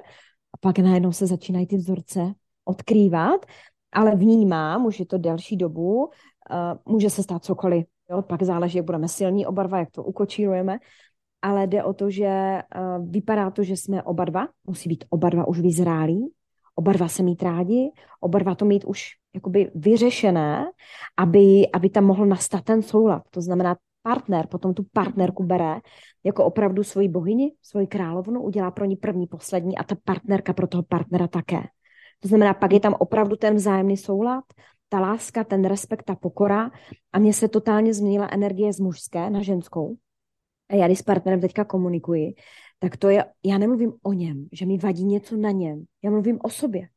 [0.53, 2.33] A pak najednou se začínají ty vzorce
[2.65, 3.45] odkrývat,
[3.91, 8.77] ale vnímám, už je to delší dobu, uh, může se stát cokoliv, jo, pak záleží,
[8.77, 10.77] jak budeme silní oba dva, jak to ukočírujeme,
[11.43, 15.29] ale jde o to, že uh, vypadá to, že jsme oba dva, musí být oba
[15.29, 16.31] dva už vyzrálí,
[16.75, 20.65] oba dva se mít rádi, oba dva to mít už jakoby vyřešené,
[21.17, 23.23] aby, aby tam mohl nastat ten soulad.
[23.31, 25.79] To znamená, partner potom tu partnerku bere
[26.23, 30.67] jako opravdu svoji bohyni, svoji královnu, udělá pro ní první, poslední a ta partnerka pro
[30.67, 31.61] toho partnera také.
[32.19, 34.43] To znamená, pak je tam opravdu ten vzájemný soulad,
[34.89, 36.71] ta láska, ten respekt, ta pokora
[37.13, 39.95] a mně se totálně změnila energie z mužské na ženskou.
[40.69, 42.33] A já když s partnerem teďka komunikuji,
[42.79, 45.83] tak to je, já nemluvím o něm, že mi vadí něco na něm.
[46.03, 46.87] Já mluvím o sobě.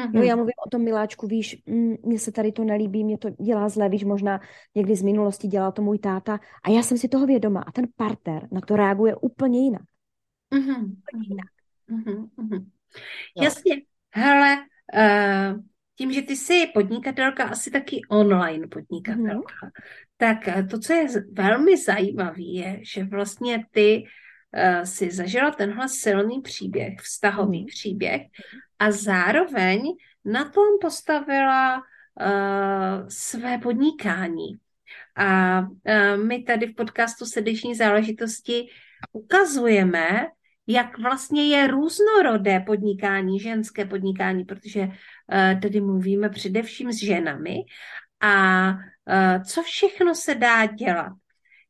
[0.00, 0.16] Mm-hmm.
[0.16, 3.30] Jo, já mluvím o tom, miláčku, víš, mm, mně se tady to nelíbí, mě to
[3.30, 4.40] dělá zle, víš, možná
[4.74, 7.88] někdy z minulosti dělal to můj táta a já jsem si toho vědoma a ten
[7.96, 9.82] partner na to reaguje úplně jinak.
[10.54, 10.84] Mm-hmm.
[10.84, 11.48] Úplně jinak.
[11.90, 12.66] Mm-hmm.
[13.42, 13.74] Jasně,
[14.14, 14.56] hele,
[14.94, 15.69] uh,
[16.00, 19.82] tím, že ty jsi podnikatelka, asi taky online podnikatelka, mm-hmm.
[20.16, 25.88] tak eh, to, co je velmi zajímavé, je, že vlastně ty uh, si zažila tenhle
[25.88, 27.66] silný příběh, vztahový mm-hmm.
[27.66, 28.22] příběh
[28.78, 29.82] a zároveň
[30.24, 34.56] na tom postavila uh, své podnikání.
[35.16, 38.68] A uh, my tady v podcastu Srdeční záležitosti
[39.12, 40.26] ukazujeme,
[40.66, 44.88] jak vlastně je různorodé podnikání, ženské podnikání, protože
[45.32, 47.56] uh, tady mluvíme především s ženami
[48.20, 51.12] a uh, co všechno se dá dělat.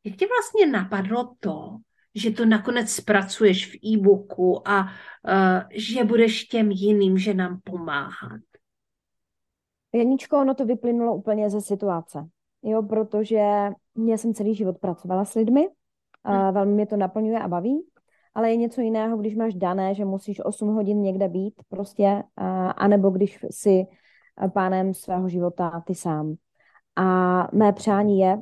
[0.05, 1.77] Jak ti vlastně napadlo to,
[2.15, 8.41] že to nakonec zpracuješ v e-booku a uh, že budeš těm jiným ženám pomáhat?
[9.95, 12.29] Janičko, ono to vyplynulo úplně ze situace.
[12.63, 13.43] Jo, protože
[13.95, 17.87] mě jsem celý život pracovala s lidmi, uh, velmi mě to naplňuje a baví,
[18.35, 22.73] ale je něco jiného, když máš dané, že musíš 8 hodin někde být prostě, uh,
[22.77, 23.87] anebo když si
[24.53, 26.35] pánem svého života ty sám.
[26.97, 28.39] A mé přání je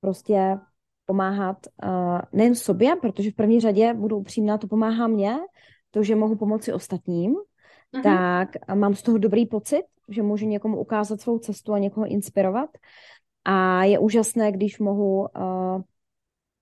[0.00, 0.58] prostě
[1.06, 5.36] pomáhat uh, nejen sobě, protože v první řadě budu upřímná, to pomáhá mě,
[5.90, 8.02] to, že mohu pomoci ostatním, uh-huh.
[8.02, 12.70] tak mám z toho dobrý pocit, že můžu někomu ukázat svou cestu a někoho inspirovat.
[13.44, 15.82] A je úžasné, když mohu, uh,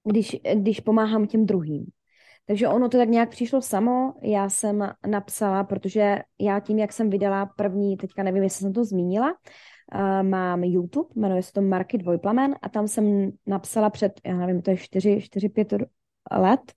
[0.05, 1.87] když, když pomáhám těm druhým.
[2.49, 4.15] Takže ono to tak nějak přišlo samo.
[4.23, 8.85] Já jsem napsala, protože já tím, jak jsem vydala první, teďka nevím, jestli jsem to
[8.85, 9.35] zmínila,
[9.95, 14.63] uh, mám YouTube, jmenuje se to Marky Dvojplamen a tam jsem napsala před, já nevím,
[14.63, 15.87] to je 4-5
[16.31, 16.73] let,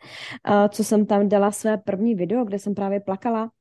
[0.50, 3.52] uh, co jsem tam dala své první video, kde jsem právě plakala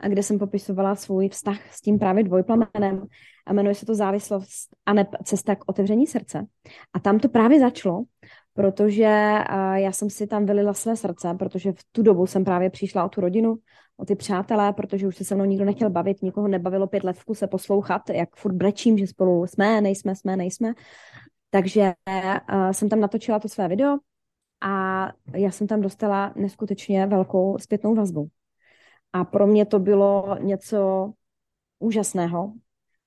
[0.00, 3.06] a kde jsem popisovala svůj vztah s tím právě dvojplamenem
[3.46, 6.46] a jmenuje se to závislost a ne cesta k otevření srdce.
[6.92, 8.02] A tam to právě začalo,
[8.56, 9.34] protože
[9.74, 13.08] já jsem si tam vylila své srdce, protože v tu dobu jsem právě přišla o
[13.08, 13.56] tu rodinu,
[13.96, 17.16] o ty přátelé, protože už se se mnou nikdo nechtěl bavit, nikoho nebavilo pět let
[17.16, 20.74] v kuse poslouchat, jak furt brečím, že spolu jsme, nejsme, jsme, nejsme.
[21.50, 21.92] Takže
[22.52, 23.98] uh, jsem tam natočila to své video
[24.60, 28.28] a já jsem tam dostala neskutečně velkou zpětnou vazbu.
[29.12, 31.12] A pro mě to bylo něco
[31.78, 32.52] úžasného.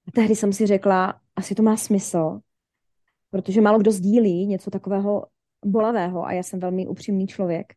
[0.07, 2.39] A tehdy jsem si řekla, asi to má smysl,
[3.31, 5.25] protože málo kdo sdílí něco takového
[5.65, 7.73] bolavého a já jsem velmi upřímný člověk.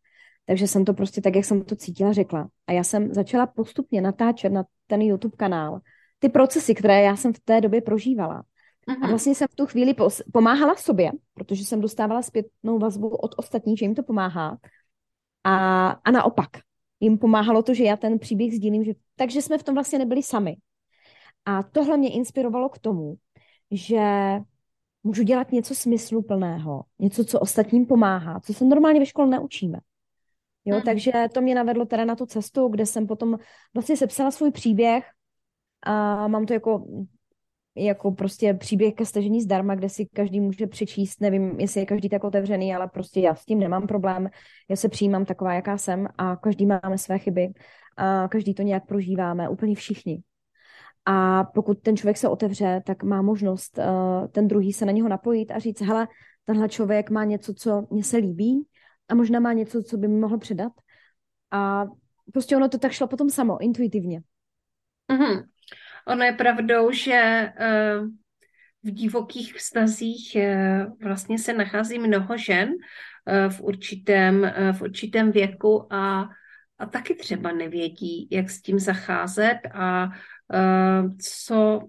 [0.47, 2.49] Takže jsem to prostě tak, jak jsem to cítila, řekla.
[2.67, 5.81] A já jsem začala postupně natáčet na ten YouTube kanál
[6.19, 8.45] ty procesy, které já jsem v té době prožívala.
[8.89, 8.97] Aha.
[8.97, 9.09] A mhm.
[9.09, 9.95] vlastně jsem v tu chvíli
[10.33, 14.59] pomáhala sobě, protože jsem dostávala zpětnou vazbu od ostatních, že jim to pomáhá.
[15.45, 16.49] A, a naopak,
[17.01, 20.23] jim pomáhalo to, že já ten příběh sdílím, že, takže jsme v tom vlastně nebyli
[20.23, 20.57] sami.
[21.45, 23.15] A tohle mě inspirovalo k tomu,
[23.71, 24.01] že
[25.05, 29.79] můžu dělat něco smysluplného, něco, co ostatním pomáhá, co se normálně ve škole neučíme.
[30.65, 30.83] Jo, mm.
[30.83, 33.39] takže to mě navedlo teda na tu cestu, kde jsem potom
[33.75, 35.05] vlastně sepsala svůj příběh
[35.83, 36.87] a mám to jako
[37.75, 42.09] jako prostě příběh ke stažení zdarma, kde si každý může přečíst, nevím, jestli je každý
[42.09, 44.31] tak otevřený, ale prostě já s tím nemám problém,
[44.71, 47.53] já se přijímám taková, jaká jsem a každý máme své chyby
[47.97, 50.23] a každý to nějak prožíváme, úplně všichni.
[51.05, 55.09] A pokud ten člověk se otevře, tak má možnost uh, ten druhý se na něho
[55.09, 56.09] napojit a říct, hele,
[56.45, 58.67] tenhle člověk má něco, co mně se líbí
[59.09, 60.73] a možná má něco, co by mi mohl předat.
[61.51, 61.87] A
[62.33, 64.23] prostě ono to tak šlo potom samo, intuitivně.
[65.13, 65.45] Mm-hmm.
[66.07, 68.09] Ono je pravdou, že uh,
[68.83, 72.71] v divokých vztazích uh, vlastně se nachází mnoho žen
[73.49, 76.29] v určitém, v určitém věku a,
[76.79, 80.09] a taky třeba nevědí, jak s tím zacházet a
[81.21, 81.81] co,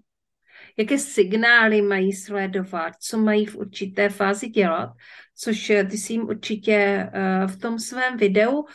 [0.77, 4.89] jaké signály mají sledovat, co mají v určité fázi dělat,
[5.35, 7.09] což ty si jim určitě
[7.47, 8.65] v tom svém videu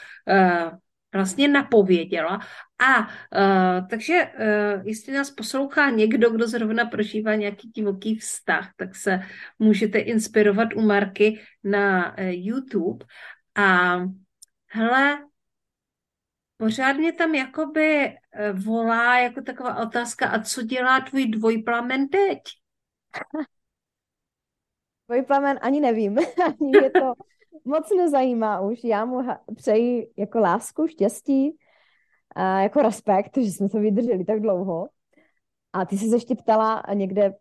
[1.13, 2.41] vlastně napověděla.
[2.79, 3.09] A
[3.91, 4.31] takže
[4.85, 9.21] jestli nás poslouchá někdo, kdo zrovna prožívá nějaký divoký vztah, tak se
[9.59, 13.07] můžete inspirovat u Marky na YouTube.
[13.55, 13.99] A
[14.67, 15.19] hele,
[16.59, 22.39] pořád mě tam jakoby uh, volá jako taková otázka, a co dělá tvůj dvojplamen teď?
[25.09, 26.19] Dvojplamen ani nevím.
[26.47, 27.15] ani je to
[27.65, 28.85] moc nezajímá už.
[28.85, 29.23] Já mu
[29.57, 31.59] přeji jako lásku, štěstí,
[32.35, 34.89] a jako respekt, že jsme to vydrželi tak dlouho.
[35.73, 37.35] A ty jsi se ještě ptala někde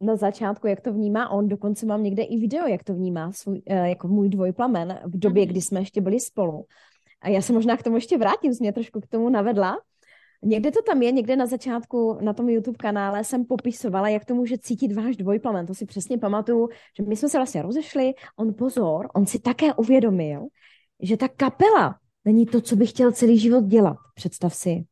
[0.00, 1.48] na začátku, jak to vnímá on.
[1.48, 5.42] Dokonce mám někde i video, jak to vnímá svůj, eh, jako můj dvojplamen v době,
[5.42, 5.50] mhm.
[5.50, 6.66] kdy jsme ještě byli spolu.
[7.22, 9.78] A já se možná k tomu ještě vrátím, jsi mě trošku k tomu navedla.
[10.44, 14.34] Někde to tam je, někde na začátku na tom YouTube kanále jsem popisovala, jak to
[14.34, 15.66] může cítit váš dvojplamen.
[15.66, 19.74] To si přesně pamatuju, že my jsme se vlastně rozešli, on pozor, on si také
[19.74, 20.46] uvědomil,
[21.02, 23.96] že ta kapela není to, co by chtěl celý život dělat.
[24.14, 24.84] Představ si.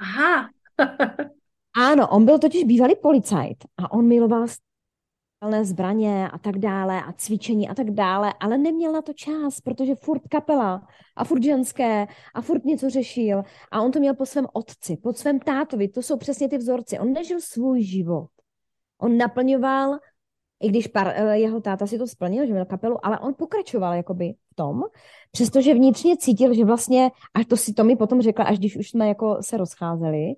[0.00, 0.48] Aha.
[1.76, 4.46] ano, on byl totiž bývalý policajt a on miloval
[5.62, 9.94] zbraně a tak dále a cvičení a tak dále, ale neměl na to čas, protože
[9.94, 14.46] furt kapela a furt ženské a furt něco řešil a on to měl po svém
[14.52, 16.98] otci, po svém tátovi, to jsou přesně ty vzorci.
[16.98, 18.28] On nežil svůj život.
[18.98, 19.98] On naplňoval,
[20.62, 23.92] i když par, eh, jeho táta si to splnil, že měl kapelu, ale on pokračoval
[23.94, 24.82] jakoby v tom,
[25.32, 28.90] přestože vnitřně cítil, že vlastně, a to si to mi potom řekla, až když už
[28.90, 30.34] jsme jako se rozcházeli,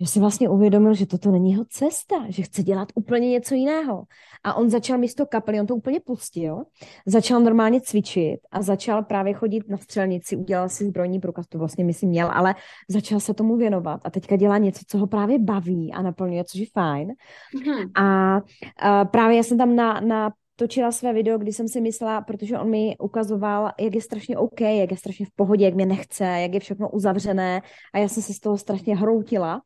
[0.00, 4.04] že si vlastně uvědomil, že toto není jeho cesta, že chce dělat úplně něco jiného.
[4.44, 6.62] A on začal místo kapely, on to úplně pustil,
[7.06, 11.84] začal normálně cvičit a začal právě chodit na střelnici, udělal si zbrojní průkaz, to vlastně
[11.84, 12.54] myslím měl, ale
[12.88, 16.60] začal se tomu věnovat a teďka dělá něco, co ho právě baví a naplňuje, což
[16.60, 17.08] je fajn.
[17.08, 17.90] Mm-hmm.
[18.02, 18.40] A,
[18.80, 22.58] a právě já jsem tam na, na točila své video, kdy jsem si myslela, protože
[22.58, 26.24] on mi ukazoval, jak je strašně OK, jak je strašně v pohodě, jak mě nechce,
[26.24, 27.62] jak je všechno uzavřené
[27.94, 29.62] a já jsem se z toho strašně hroutila.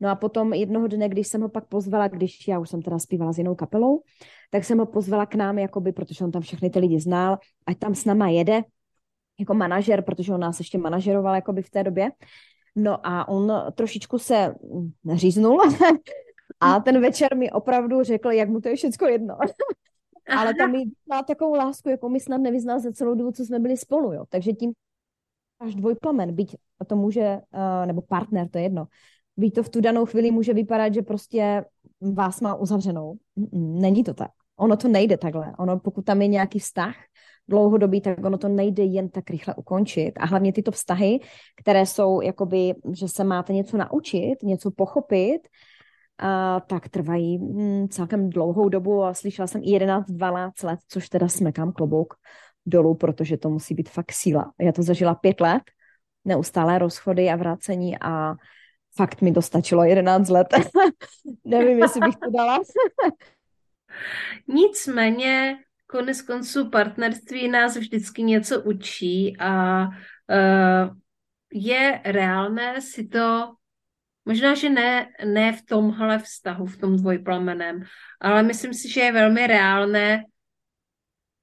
[0.00, 2.98] No a potom jednoho dne, když jsem ho pak pozvala, když já už jsem teda
[2.98, 4.02] zpívala s jinou kapelou,
[4.50, 7.78] tak jsem ho pozvala k nám, jakoby, protože on tam všechny ty lidi znal, ať
[7.78, 8.62] tam s náma jede
[9.38, 12.10] jako manažer, protože on nás ještě manažeroval jakoby v té době.
[12.76, 14.54] No a on trošičku se
[15.14, 15.60] říznul
[16.60, 19.36] a ten večer mi opravdu řekl, jak mu to je všechno jedno.
[20.28, 23.58] Ale tam mi má takovou lásku, jako mi snad nevyznal za celou dobu, co jsme
[23.58, 24.24] byli spolu, jo.
[24.28, 24.72] Takže tím
[25.60, 26.56] až dvojplamen, byť
[26.86, 28.86] to může, uh, nebo partner, to je jedno,
[29.36, 31.64] byť to v tu danou chvíli může vypadat, že prostě
[32.00, 33.16] vás má uzavřenou.
[33.52, 34.30] Není to tak.
[34.56, 35.52] Ono to nejde takhle.
[35.58, 36.94] Ono, pokud tam je nějaký vztah
[37.48, 40.12] dlouhodobý, tak ono to nejde jen tak rychle ukončit.
[40.16, 41.20] A hlavně tyto vztahy,
[41.56, 45.48] které jsou jakoby, že se máte něco naučit, něco pochopit,
[46.18, 51.28] a tak trvají hm, celkem dlouhou dobu a slyšela jsem i 11-12 let, což teda
[51.28, 52.14] smekám klobouk
[52.66, 54.52] dolů, protože to musí být fakt síla.
[54.60, 55.62] Já to zažila pět let,
[56.24, 58.34] neustálé rozchody a vrácení a
[58.96, 60.46] fakt mi dostačilo 11 let.
[61.44, 62.60] Nevím, jestli bych to dala.
[64.48, 65.56] Nicméně,
[65.86, 70.96] konec konců partnerství nás vždycky něco učí a uh,
[71.52, 73.54] je reálné si to
[74.24, 77.82] Možná, že ne, ne v tomhle vztahu, v tom dvojplameném,
[78.20, 80.24] ale myslím si, že je velmi reálné,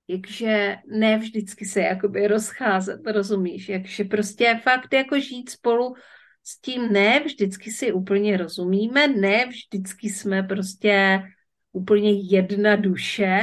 [0.08, 5.96] jakže ne vždycky se jakoby rozcházet, rozumíš, jakže prostě fakt jako žít spolu
[6.44, 11.24] s tím ne vždycky si úplně rozumíme, ne vždycky jsme prostě
[11.72, 13.42] úplně jedna duše.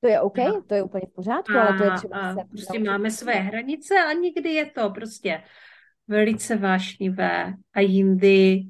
[0.00, 0.36] To je OK,
[0.66, 2.30] to je úplně v pořádku, a, ale to je třeba...
[2.30, 5.42] A prostě máme své hranice a někdy je to prostě
[6.08, 8.62] velice vášnivé a jindy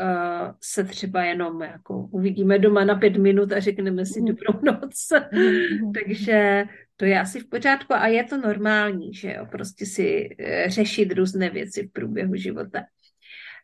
[0.00, 4.26] uh, se třeba jenom jako uvidíme doma na pět minut a řekneme si mm.
[4.26, 5.08] dobrou noc.
[5.32, 5.92] Mm.
[6.04, 6.64] Takže
[6.96, 11.12] to je asi v pořádku a je to normální, že jo, prostě si uh, řešit
[11.12, 12.84] různé věci v průběhu života.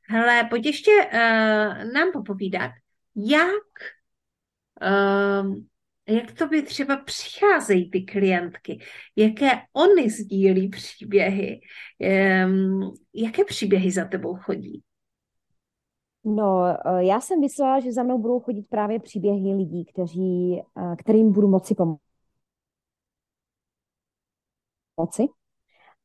[0.08, 2.70] Hele, pojď ještě uh, nám popovídat,
[3.16, 3.64] jak
[4.82, 5.56] uh,
[6.08, 8.78] jak to by třeba přicházejí ty klientky,
[9.16, 11.60] jaké oni sdílí příběhy,
[12.46, 14.82] um, jaké příběhy za tebou chodí?
[16.24, 20.96] No, eh, já jsem myslela, že za mnou budou chodit právě příběhy lidí, kteří, eh,
[20.96, 21.74] kterým budu moci
[24.96, 25.26] pomoci.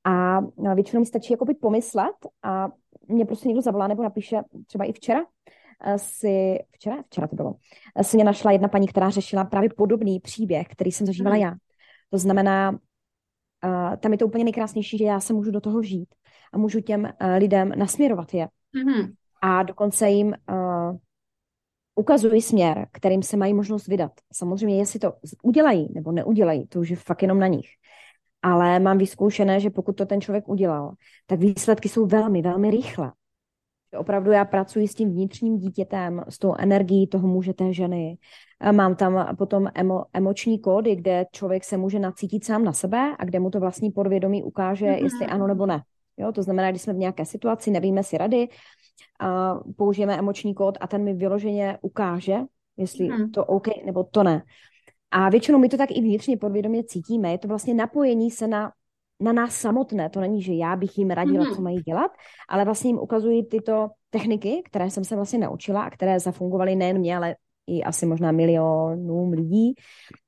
[0.03, 0.39] A
[0.73, 2.67] většinou mi stačí jakoby pomyslet a
[3.07, 4.37] mě prostě někdo zavolá nebo napíše,
[4.67, 5.25] třeba i včera,
[5.97, 7.55] si, včera, včera to bylo,
[8.01, 11.43] si mě našla jedna paní, která řešila právě podobný příběh, který jsem zažívala hmm.
[11.43, 11.53] já.
[12.09, 12.79] To znamená,
[13.99, 16.15] tam je to úplně nejkrásnější, že já se můžu do toho žít
[16.53, 18.47] a můžu těm lidem nasměrovat je.
[18.75, 20.97] Hmm a dokonce jim uh,
[21.95, 24.11] ukazují směr, kterým se mají možnost vydat.
[24.33, 25.13] Samozřejmě, jestli to
[25.43, 27.67] udělají nebo neudělají, to už je fakt jenom na nich.
[28.41, 30.93] Ale mám vyzkoušené, že pokud to ten člověk udělal,
[31.25, 33.11] tak výsledky jsou velmi, velmi rychle.
[33.97, 38.17] Opravdu já pracuji s tím vnitřním dítětem, s tou energií toho muže, té ženy.
[38.71, 43.25] Mám tam potom emo, emoční kódy, kde člověk se může nacítit sám na sebe a
[43.25, 45.03] kde mu to vlastní podvědomí ukáže, mm-hmm.
[45.03, 45.81] jestli ano nebo ne.
[46.17, 48.47] Jo, to znamená, když jsme v nějaké situaci, nevíme si rady,
[49.19, 52.37] a použijeme emoční kód a ten mi vyloženě ukáže,
[52.77, 53.31] jestli hmm.
[53.31, 54.43] to OK nebo to ne.
[55.11, 57.31] A většinou my to tak i vnitřně podvědomě cítíme.
[57.31, 58.71] Je to vlastně napojení se na,
[59.19, 60.09] na nás samotné.
[60.09, 61.55] To není, že já bych jim radila, hmm.
[61.55, 62.11] co mají dělat,
[62.49, 66.97] ale vlastně jim ukazují tyto techniky, které jsem se vlastně naučila a které zafungovaly nejen
[66.97, 67.35] mě, ale
[67.67, 69.73] i asi možná milionům lidí.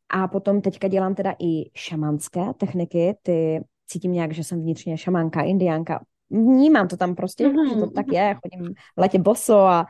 [0.10, 5.42] A potom teďka dělám teda i šamanské techniky, ty cítím nějak, že jsem vnitřně šamanka,
[5.42, 7.70] indiánka, vnímám to tam prostě, mm-hmm.
[7.70, 9.86] že to tak je, chodím v létě boso a,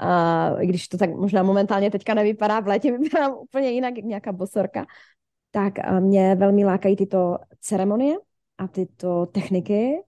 [0.00, 4.32] a když to tak možná momentálně teďka nevypadá, v létě vypadám úplně jinak, jak nějaká
[4.32, 4.86] bosorka,
[5.50, 8.16] tak mě velmi lákají tyto ceremonie
[8.58, 10.02] a tyto techniky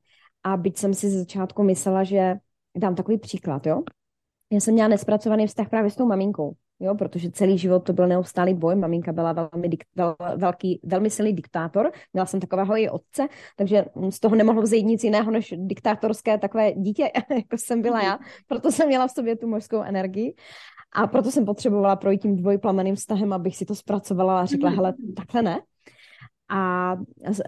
[0.44, 2.34] a byť jsem si ze začátku myslela, že
[2.76, 3.82] dám takový příklad, jo.
[4.52, 8.06] Já jsem měla nespracovaný vztah právě s tou maminkou jo, protože celý život to byl
[8.06, 8.76] neustálý boj.
[8.76, 14.20] Maminka byla velmi, vel, velký, velmi silný diktátor, měla jsem takového i otce, takže z
[14.20, 18.88] toho nemohlo vzejít nic jiného než diktátorské takové dítě, jako jsem byla já, proto jsem
[18.88, 20.34] měla v sobě tu mužskou energii.
[20.92, 24.94] A proto jsem potřebovala projít tím dvojplameným vztahem, abych si to zpracovala a řekla, hele,
[25.16, 25.60] takhle ne.
[26.50, 26.96] A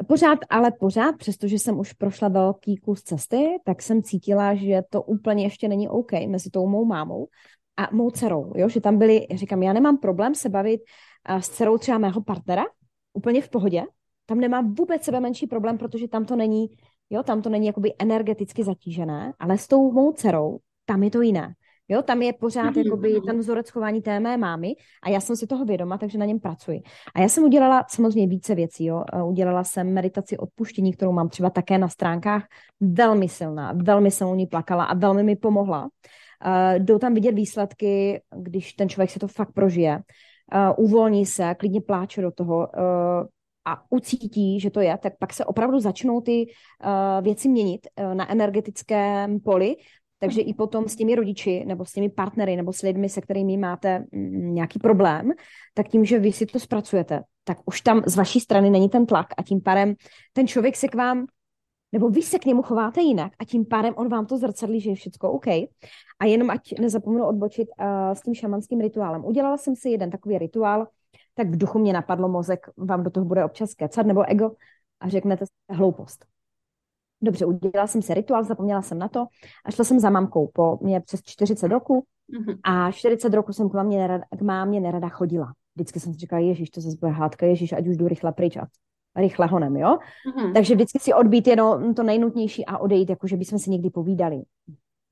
[0.06, 5.02] pořád, ale pořád, přestože jsem už prošla velký kus cesty, tak jsem cítila, že to
[5.02, 7.28] úplně ještě není OK mezi tou mou mámou
[7.76, 8.68] a mou dcerou, jo?
[8.68, 10.80] že tam byli, říkám, já nemám problém se bavit
[11.40, 12.64] s dcerou třeba mého partnera,
[13.12, 13.82] úplně v pohodě,
[14.26, 16.66] tam nemám vůbec sebe menší problém, protože tam to není,
[17.10, 21.22] jo, tam to není jakoby energeticky zatížené, ale s tou mou dcerou, tam je to
[21.22, 21.54] jiné.
[21.90, 22.84] Jo, tam je pořád mm-hmm.
[22.84, 26.24] jakoby ten vzorec chování té mé mámy a já jsem si toho vědoma, takže na
[26.24, 26.82] něm pracuji.
[27.14, 28.84] A já jsem udělala samozřejmě více věcí.
[28.84, 29.04] Jo.
[29.24, 32.46] Udělala jsem meditaci odpuštění, kterou mám třeba také na stránkách.
[32.80, 35.82] Velmi silná, velmi se o ní plakala a velmi mi pomohla.
[36.46, 40.00] Uh, jdou tam vidět výsledky, když ten člověk se to fakt prožije.
[40.54, 43.26] Uh, uvolní se, klidně pláče do toho uh,
[43.64, 46.46] a ucítí, že to je, tak pak se opravdu začnou ty
[46.84, 49.76] uh, věci měnit uh, na energetickém poli,
[50.20, 53.56] takže i potom s těmi rodiči nebo s těmi partnery nebo s lidmi, se kterými
[53.56, 55.32] máte mm, nějaký problém,
[55.74, 59.06] tak tím, že vy si to zpracujete, tak už tam z vaší strany není ten
[59.06, 59.94] tlak a tím pádem
[60.32, 61.26] ten člověk se k vám
[61.92, 64.90] nebo vy se k němu chováte jinak a tím pádem on vám to zrcadlí, že
[64.90, 65.46] je všechno OK.
[66.20, 69.24] A jenom ať nezapomenu odbočit uh, s tím šamanským rituálem.
[69.24, 70.86] Udělala jsem si jeden takový rituál,
[71.34, 74.50] tak v duchu mě napadlo mozek, vám do toho bude občas kecat, nebo ego
[75.00, 76.26] a řeknete hloupost.
[77.22, 79.26] Dobře, udělala jsem si rituál, zapomněla jsem na to
[79.64, 82.58] a šla jsem za mamkou po mě přes 40 roku mm-hmm.
[82.62, 85.52] a 40 roku jsem k mámě, nerada, k mámě nerada chodila.
[85.74, 88.56] Vždycky jsem si říkala, ježíš, to zase bude hádka, ježíš, ať už jdu rychle pryč
[88.56, 88.66] a
[89.16, 89.98] rychle honem, jo?
[90.28, 90.52] Mm-hmm.
[90.52, 94.42] Takže vždycky si odbít jenom to nejnutnější a odejít, jako že bychom si někdy povídali.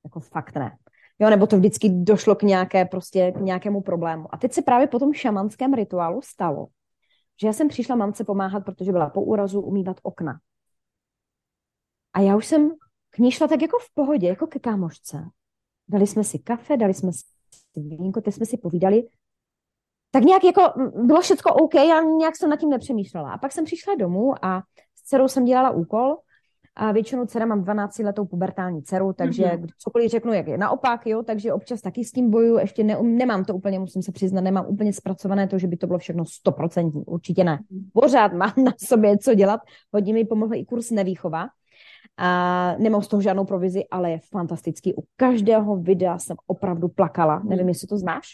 [0.05, 0.77] Jako fakt ne.
[1.19, 4.35] Jo, nebo to vždycky došlo k nějaké prostě, k nějakému problému.
[4.35, 6.67] A teď se právě po tom šamanském rituálu stalo,
[7.41, 10.39] že já jsem přišla mamce pomáhat, protože byla po úrazu umývat okna.
[12.19, 12.71] A já už jsem
[13.11, 15.25] k ní šla tak jako v pohodě, jako ke kámošce.
[15.89, 17.23] Dali jsme si kafe, dali jsme si
[17.77, 19.09] vínko, teď jsme si povídali
[20.11, 20.62] tak nějak jako
[21.05, 23.33] bylo všechno OK a nějak jsem nad tím nepřemýšlela.
[23.33, 24.62] A pak jsem přišla domů a
[24.95, 26.16] s dcerou jsem dělala úkol
[26.77, 29.66] a většinou dcera mám 12 letou pubertální dceru, takže mm-hmm.
[29.79, 33.45] cokoliv řeknu, jak je naopak, jo, takže občas taky s tím boju, ještě ne, nemám
[33.45, 37.05] to úplně, musím se přiznat, nemám úplně zpracované to, že by to bylo všechno stoprocentní,
[37.05, 37.59] určitě ne.
[37.71, 37.91] Mhm.
[37.93, 39.61] Pořád mám na sobě co dělat,
[39.93, 41.47] hodně mi pomohl i kurz nevýchova,
[42.19, 44.95] a nemám z toho žádnou provizi, ale je fantastický.
[44.95, 47.39] U každého videa jsem opravdu plakala.
[47.45, 47.69] Nevím, hmm.
[47.69, 48.29] jestli to znáš.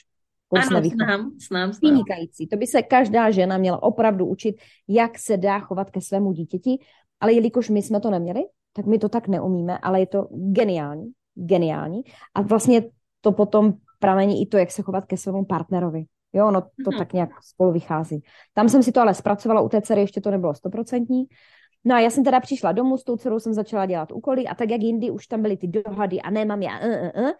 [0.52, 1.72] Ano, znám, znám, znám.
[1.82, 2.46] Vynikající.
[2.46, 4.56] To by se každá žena měla opravdu učit,
[4.88, 6.78] jak se dá chovat ke svému dítěti,
[7.20, 11.12] ale jelikož my jsme to neměli, tak my to tak neumíme, ale je to geniální,
[11.34, 12.02] geniální.
[12.34, 12.82] A vlastně
[13.20, 16.04] to potom pramení i to, jak se chovat ke svému partnerovi.
[16.32, 16.98] Jo, no to mm-hmm.
[16.98, 18.22] tak nějak spolu vychází.
[18.54, 21.24] Tam jsem si to ale zpracovala, u té dcery ještě to nebylo stoprocentní.
[21.84, 24.54] No a já jsem teda přišla domů, s tou dcerou jsem začala dělat úkoly a
[24.54, 27.30] tak jak jindy už tam byly ty dohady a nemám já, uh, uh, uh,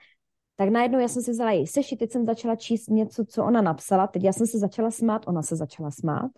[0.57, 3.63] tak najednou já jsem si vzala její seši, teď jsem začala číst něco, co ona
[3.63, 6.31] napsala, teď já jsem se začala smát, ona se začala smát.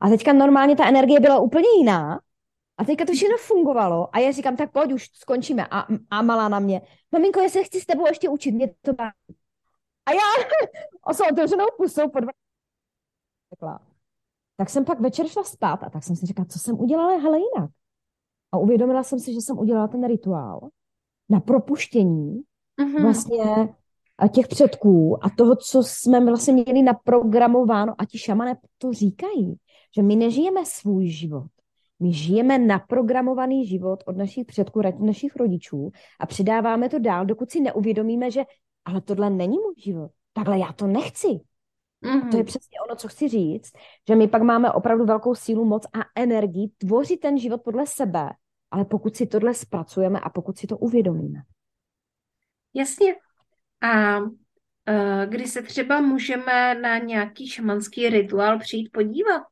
[0.00, 2.20] A teďka normálně ta energie byla úplně jiná
[2.78, 5.66] a teďka to všechno fungovalo a já říkám, tak pojď, už skončíme.
[5.70, 6.82] A, a malá na mě,
[7.12, 9.10] maminko, já se chci s tebou ještě učit, mě to baví.
[10.06, 10.48] A já
[11.12, 12.32] s otevřenou pusou po dva...
[14.56, 17.38] Tak jsem pak večer šla spát a tak jsem si říkala, co jsem udělala, hele,
[17.38, 17.70] jinak.
[18.52, 20.68] A uvědomila jsem si, že jsem udělala ten rituál
[21.28, 22.42] na propuštění
[22.80, 23.02] mm-hmm.
[23.02, 23.74] vlastně
[24.32, 29.56] těch předků a toho, co jsme vlastně měli naprogramováno a ti šamané to říkají,
[29.96, 31.46] že my nežijeme svůj život.
[32.00, 35.90] My žijeme naprogramovaný život od našich předků, našich rodičů
[36.20, 38.44] a předáváme to dál, dokud si neuvědomíme, že
[38.84, 40.10] ale tohle není můj život.
[40.32, 41.40] Takhle já to nechci.
[42.04, 42.30] Mm-hmm.
[42.30, 43.72] To je přesně ono, co chci říct,
[44.08, 48.30] že my pak máme opravdu velkou sílu, moc a energii tvořit ten život podle sebe,
[48.70, 51.38] ale pokud si tohle zpracujeme a pokud si to uvědomíme.
[52.74, 53.14] Jasně.
[53.80, 54.28] A uh,
[55.26, 59.42] kdy se třeba můžeme na nějaký šamanský rituál přijít podívat?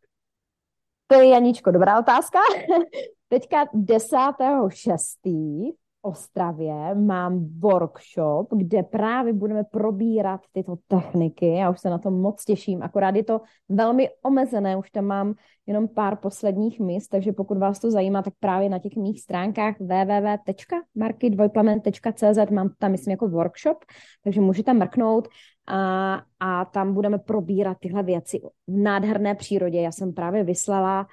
[1.06, 2.38] To je, Janičko, dobrá otázka.
[3.28, 5.74] Teďka 10.6.
[6.06, 11.46] Ostravě mám workshop, kde právě budeme probírat tyto techniky.
[11.46, 15.34] Já už se na to moc těším, akorát je to velmi omezené, už tam mám
[15.66, 19.74] jenom pár posledních míst, takže pokud vás to zajímá, tak právě na těch mých stránkách
[19.80, 23.78] www.markydvojplament.cz mám tam, myslím, jako workshop,
[24.24, 25.28] takže můžete mrknout
[25.66, 29.80] a, a tam budeme probírat tyhle věci v nádherné přírodě.
[29.80, 31.06] Já jsem právě vyslala uh,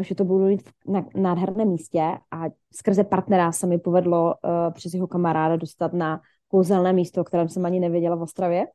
[0.00, 2.44] že to budu mít na nádherném místě a
[2.74, 7.48] skrze partnera se mi povedlo uh, přes jeho kamaráda dostat na kouzelné místo, o kterém
[7.48, 8.66] jsem ani nevěděla v Ostravě.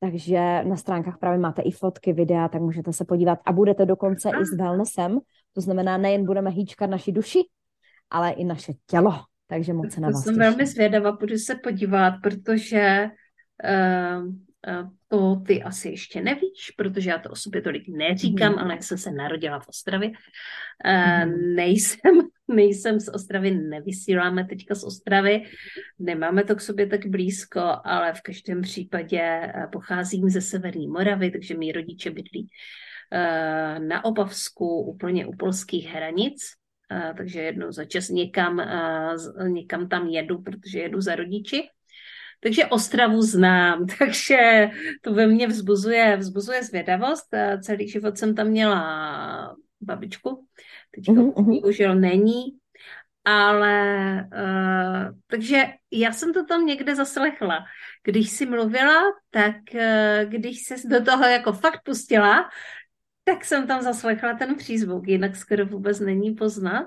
[0.00, 4.30] Takže na stránkách právě máte i fotky, videa, tak můžete se podívat a budete dokonce
[4.30, 5.18] i s wellnessem.
[5.52, 7.38] To znamená, nejen budeme hýčkat naši duši,
[8.10, 9.12] ale i naše tělo.
[9.46, 10.38] Takže moc se na vás jsem těším.
[10.38, 13.10] velmi zvědavá, budu se podívat, protože
[13.64, 14.32] uh, uh,
[15.08, 18.58] to ty asi ještě nevíš, protože já to o sobě tolik neříkám, mm.
[18.58, 21.54] ale jak jsem se narodila v Ostravě, mm.
[21.54, 25.42] nejsem, nejsem z Ostravy, nevysíláme teďka z Ostravy,
[25.98, 31.30] nemáme to k sobě tak blízko, ale v každém případě eh, pocházím ze Severní Moravy,
[31.30, 32.48] takže mý rodiče bydlí
[33.12, 36.40] eh, na Opavsku, úplně u polských hranic,
[37.16, 38.62] takže jednou za čas někam,
[39.48, 41.68] někam tam jedu, protože jedu za rodiči.
[42.40, 44.70] Takže Ostravu znám, takže
[45.02, 47.28] to ve mně vzbuzuje, vzbuzuje zvědavost.
[47.62, 50.46] Celý život jsem tam měla babičku,
[50.94, 51.32] teď uh-huh.
[51.36, 52.44] Mhm, bohužel není,
[53.24, 53.74] ale
[54.32, 57.64] uh, takže já jsem to tam někde zaslechla.
[58.04, 62.50] Když si mluvila, tak uh, když se do toho jako fakt pustila,
[63.34, 66.86] tak jsem tam zaslechla ten přízvuk, jinak skoro vůbec není poznat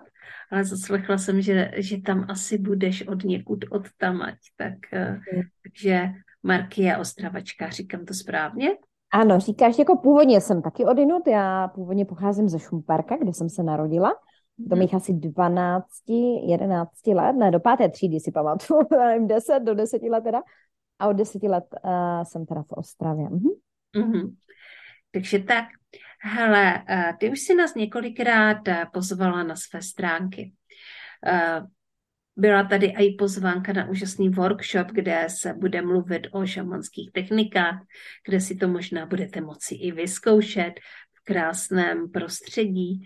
[0.53, 5.41] ale zaslechla jsem, že, že tam asi budeš od někud od tamať, tak, mm.
[5.63, 6.09] takže
[6.43, 8.69] Marky je Ostravačka, říkám to správně?
[9.13, 13.63] Ano, říkáš, jako původně jsem taky odinut, já původně pocházím ze Šumperka, kde jsem se
[13.63, 14.13] narodila,
[14.57, 15.85] do mých asi 12,
[16.47, 20.41] 11 let, ne, do páté třídy si pamatuju, nevím, 10, do 10 let teda,
[20.99, 23.29] a od 10 let uh, jsem teda v Ostravě.
[23.29, 23.49] Mhm.
[23.95, 24.35] Mm-hmm.
[25.11, 25.65] Takže tak,
[26.24, 30.53] hele, eh, ty už si nás několikrát eh, pozvala na své stránky.
[31.26, 31.61] Eh,
[32.36, 37.80] byla tady i pozvánka na úžasný workshop, kde se bude mluvit o šamanských technikách,
[38.26, 40.74] kde si to možná budete moci i vyzkoušet
[41.13, 43.01] v krásném prostředí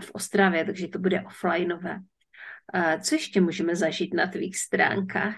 [0.00, 1.98] v Ostravě, takže to bude offlineové.
[3.00, 5.36] Co ještě můžeme zažít na tvých stránkách?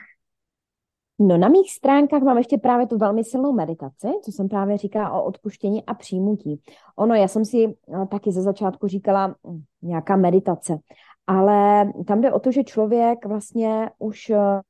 [1.22, 5.10] No na mých stránkách mám ještě právě tu velmi silnou meditaci, co jsem právě říkala
[5.10, 6.60] o odpuštění a přijmutí.
[6.96, 10.78] Ono, já jsem si eh, taky ze začátku říkala hm, nějaká meditace,
[11.26, 14.60] ale tam jde o to, že člověk vlastně už eh,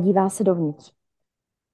[0.00, 0.92] dívá se dovnitř.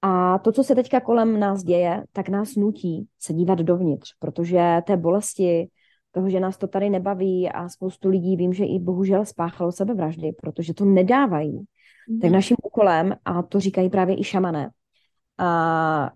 [0.02, 4.82] A to, co se teďka kolem nás děje, tak nás nutí se dívat dovnitř, protože
[4.86, 5.68] té bolesti,
[6.12, 10.32] toho, že nás to tady nebaví a spoustu lidí vím, že i bohužel spáchalo sebevraždy,
[10.32, 11.66] protože to nedávají
[12.11, 12.20] Mm-hmm.
[12.20, 14.70] Tak naším úkolem, a to říkají právě i šamané,
[15.38, 16.11] a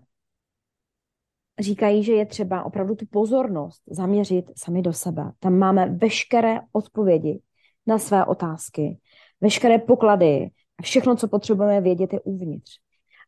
[1.59, 5.31] říkají, že je třeba opravdu tu pozornost zaměřit sami do sebe.
[5.39, 7.41] Tam máme veškeré odpovědi
[7.87, 8.99] na své otázky,
[9.41, 12.71] veškeré poklady a všechno, co potřebujeme vědět, je uvnitř.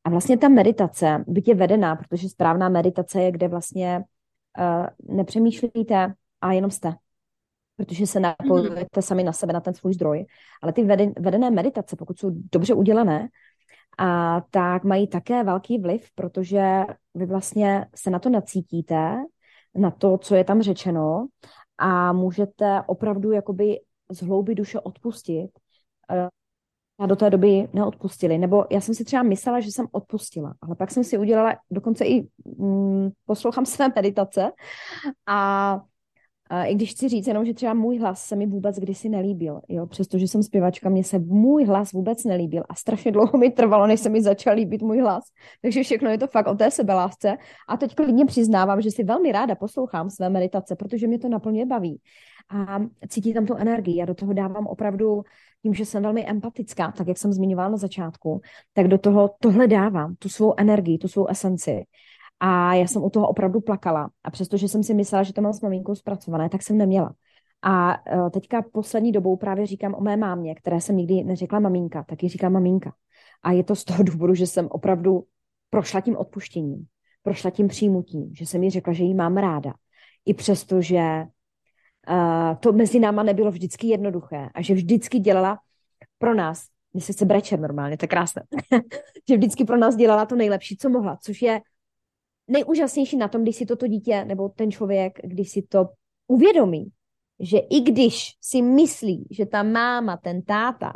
[0.03, 4.03] A vlastně ta meditace, byť je vedená, protože správná meditace je, kde vlastně
[4.59, 6.93] uh, nepřemýšlíte a jenom jste.
[7.86, 9.01] Protože se napojujete mm.
[9.01, 10.25] sami na sebe, na ten svůj zdroj.
[10.61, 10.84] Ale ty
[11.19, 13.29] vedené meditace, pokud jsou dobře udělané,
[13.97, 16.84] a tak mají také velký vliv, protože
[17.15, 19.17] vy vlastně se na to nacítíte,
[19.75, 21.27] na to, co je tam řečeno
[21.77, 23.79] a můžete opravdu jakoby
[24.11, 25.51] z hlouby duše odpustit.
[26.11, 26.27] Eh,
[26.99, 28.38] a do té doby neodpustili.
[28.38, 32.05] Nebo já jsem si třeba myslela, že jsem odpustila, ale pak jsem si udělala, dokonce
[32.05, 32.27] i
[32.59, 34.51] mm, poslouchám své meditace
[35.27, 35.82] a
[36.66, 39.88] I když chci říct jenom, že třeba můj hlas se mi vůbec kdysi nelíbil, jo,
[39.88, 43.99] přestože jsem zpěvačka, mně se můj hlas vůbec nelíbil a strašně dlouho mi trvalo, než
[43.99, 45.24] se mi začal líbit můj hlas.
[45.62, 47.38] Takže všechno je to fakt o té sebelásce.
[47.70, 51.66] A teď klidně přiznávám, že si velmi ráda poslouchám své meditace, protože mě to naplně
[51.66, 51.99] baví.
[52.49, 53.97] A cítím tam tu energii.
[53.97, 55.24] Já do toho dávám opravdu,
[55.64, 58.41] tím, že jsem velmi empatická, tak jak jsem zmiňovala na začátku,
[58.74, 61.84] tak do toho tohle dávám, tu svou energii, tu svou esenci.
[62.44, 64.10] A já jsem u toho opravdu plakala.
[64.24, 67.14] A přestože jsem si myslela, že to mám s maminkou zpracované, tak jsem neměla.
[67.62, 72.04] A e, teďka poslední dobou právě říkám o mé mámě, které jsem nikdy neřekla maminka,
[72.04, 72.94] tak ji říkám maminka.
[73.44, 75.24] A je to z toho důvodu, že jsem opravdu
[75.70, 76.86] prošla tím odpuštěním,
[77.24, 79.74] prošla tím přijmutím, že jsem jí řekla, že jí mám ráda.
[80.26, 81.26] I přesto, že
[82.10, 85.60] uh, to mezi náma nebylo vždycky jednoduché a že vždycky dělala
[86.18, 88.44] pro nás, mě se brečet normálně, to je krásné,
[89.30, 91.62] že vždycky pro nás dělala to nejlepší, co mohla, což je
[92.52, 95.86] nejúžasnější na tom, když si toto dítě nebo ten člověk, když si to
[96.28, 96.91] uvědomí,
[97.39, 100.93] že i když si myslí, že ta máma, ten táta,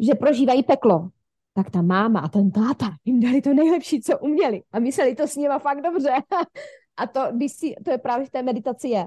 [0.00, 1.08] že prožívají peklo,
[1.54, 4.62] tak ta máma a ten táta jim dali to nejlepší, co uměli.
[4.72, 6.10] A mysleli to s nima fakt dobře.
[6.96, 9.06] a to, když si, to je právě v té meditaci je.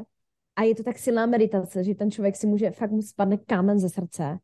[0.55, 3.79] A je to tak silná meditace, že ten člověk si může, fakt mu spadne kámen
[3.79, 4.37] ze srdce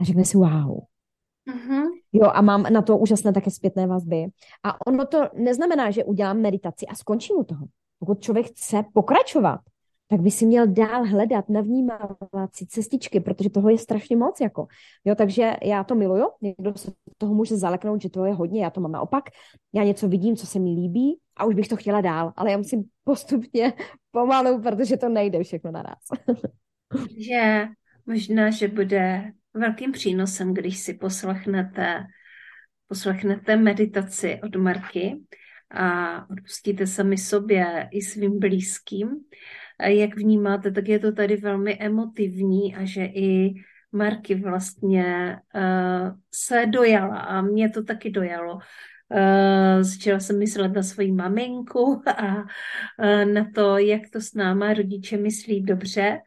[0.00, 0.78] a řekne si wow,
[1.48, 1.84] Mm-hmm.
[2.12, 4.26] Jo, a mám na to úžasné také zpětné vazby.
[4.64, 7.66] A ono to neznamená, že udělám meditaci a skončím u toho.
[7.98, 9.60] Pokud člověk chce pokračovat,
[10.08, 14.40] tak by si měl dál hledat, navnímávat si cestičky, protože toho je strašně moc.
[14.40, 14.66] Jako.
[15.04, 18.70] Jo, takže já to miluju, někdo se toho může zaleknout, že to je hodně, já
[18.70, 19.24] to mám naopak.
[19.74, 22.56] Já něco vidím, co se mi líbí a už bych to chtěla dál, ale já
[22.56, 23.72] musím postupně
[24.10, 25.98] pomalu, protože to nejde všechno naraz.
[27.18, 27.66] že
[28.06, 32.04] možná, že bude velkým přínosem, když si poslechnete,
[32.88, 35.20] poslechnete meditaci od Marky
[35.70, 39.08] a odpustíte sami sobě i svým blízkým.
[39.82, 43.54] Jak vnímáte, tak je to tady velmi emotivní a že i
[43.92, 48.54] Marky vlastně uh, se dojala a mě to taky dojalo.
[48.54, 54.72] Uh, začala jsem myslet na svoji maminku a uh, na to, jak to s náma
[54.74, 56.18] rodiče myslí dobře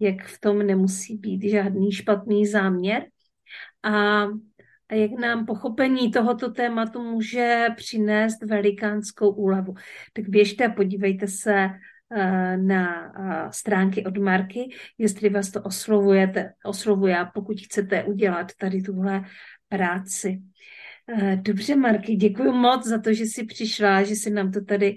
[0.00, 3.06] jak v tom nemusí být žádný špatný záměr
[3.82, 4.22] a,
[4.88, 9.74] a jak nám pochopení tohoto tématu může přinést velikánskou úlevu.
[10.12, 11.70] Tak běžte, podívejte se
[12.10, 14.68] eh, na eh, stránky od Marky,
[14.98, 19.24] jestli vás to oslovujete, oslovuje a pokud chcete udělat tady tuhle
[19.68, 20.42] práci.
[21.08, 24.96] Eh, dobře, Marky, děkuji moc za to, že jsi přišla, že jsi nám to tady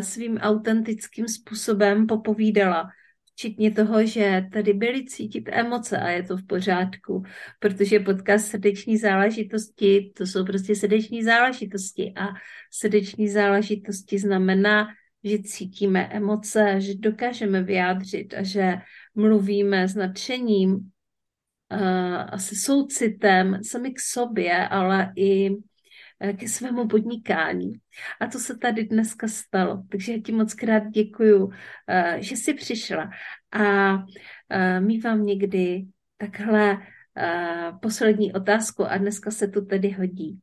[0.00, 2.90] svým autentickým způsobem popovídala
[3.36, 7.22] včetně toho, že tady byly cítit emoce a je to v pořádku,
[7.58, 12.26] protože podcast srdeční záležitosti, to jsou prostě srdeční záležitosti a
[12.72, 14.86] srdeční záležitosti znamená,
[15.24, 18.74] že cítíme emoce, že dokážeme vyjádřit a že
[19.14, 20.80] mluvíme s nadšením uh,
[22.28, 25.75] a se soucitem sami k sobě, ale i Eh,
[26.38, 27.72] ke svému podnikání.
[28.20, 29.82] A to se tady dneska stalo.
[29.90, 31.50] Takže já ti moc krát děkuju,
[31.88, 33.10] eh, že jsi přišla.
[33.52, 33.94] A
[34.50, 35.86] eh, my vám někdy
[36.16, 36.78] takhle
[37.82, 40.40] poslední otázku a dneska se to tedy hodí.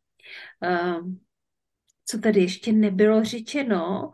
[2.05, 4.11] Co tady ještě nebylo řečeno,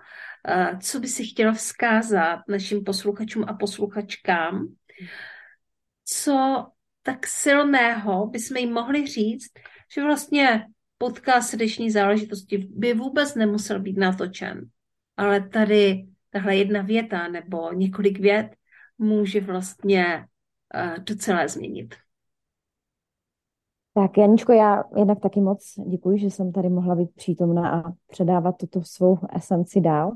[0.82, 4.76] co by si chtěla vzkázat našim posluchačům a posluchačkám,
[6.06, 6.68] co
[7.02, 9.52] tak silného bychom jim mohli říct,
[9.94, 10.66] že vlastně
[11.02, 14.70] podcast srdeční záležitosti by vůbec nemusel být natočen.
[15.18, 18.50] Ale tady tahle jedna věta nebo několik vět
[18.98, 20.26] může vlastně
[20.76, 21.96] uh, to celé změnit.
[23.94, 28.58] Tak Janičko, já jednak taky moc děkuji, že jsem tady mohla být přítomná a předávat
[28.58, 30.12] tuto svou esenci dál.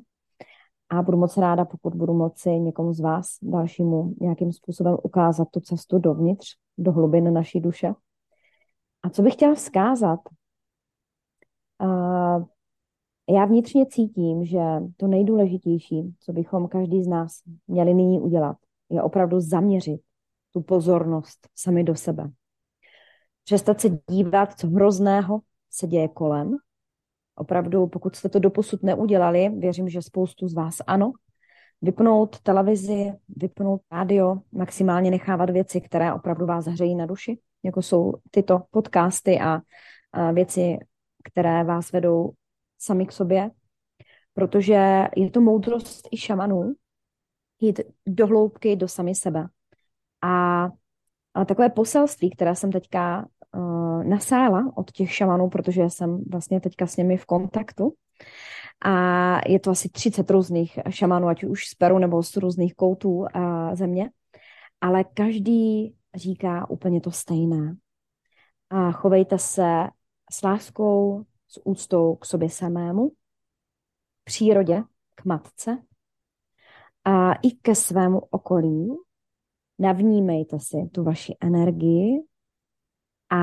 [0.89, 5.59] A budu moc ráda, pokud budu moci někomu z vás dalšímu nějakým způsobem ukázat tu
[5.59, 7.93] cestu dovnitř, do hlubin naší duše.
[9.03, 10.19] A co bych chtěla vzkázat,
[13.29, 14.59] Já vnitřně cítím, že
[14.97, 18.57] to nejdůležitější, co bychom každý z nás měli nyní udělat,
[18.89, 20.01] je opravdu zaměřit
[20.53, 22.29] tu pozornost sami do sebe.
[23.43, 25.39] Přestat se dívat, co hrozného
[25.71, 26.55] se děje kolem.
[27.35, 31.11] Opravdu, pokud jste to doposud neudělali, věřím, že spoustu z vás ano,
[31.81, 38.13] vypnout televizi, vypnout rádio, maximálně nechávat věci, které opravdu vás hřejí na duši, jako jsou
[38.31, 39.59] tyto podcasty a,
[40.11, 40.77] a věci,
[41.23, 42.33] které vás vedou
[42.79, 43.51] sami k sobě,
[44.33, 46.73] protože je to moudrost i šamanů
[47.59, 49.47] jít do hloubky, do sami sebe.
[50.21, 50.65] A,
[51.33, 56.87] a takové poselství, které jsem teďka uh, nasála od těch šamanů, protože jsem vlastně teďka
[56.87, 57.93] s nimi v kontaktu,
[58.85, 63.09] a je to asi 30 různých šamanů, ať už z Peru nebo z různých koutů
[63.09, 63.27] uh,
[63.73, 64.09] země,
[64.81, 67.75] ale každý říká úplně to stejné.
[68.69, 69.87] A chovejte se
[70.33, 73.13] s láskou, s úctou k sobě samému, k
[74.23, 74.83] přírodě,
[75.15, 75.83] k matce
[77.03, 78.97] a i ke svému okolí.
[79.79, 82.23] Navnímejte si tu vaši energii
[83.29, 83.41] a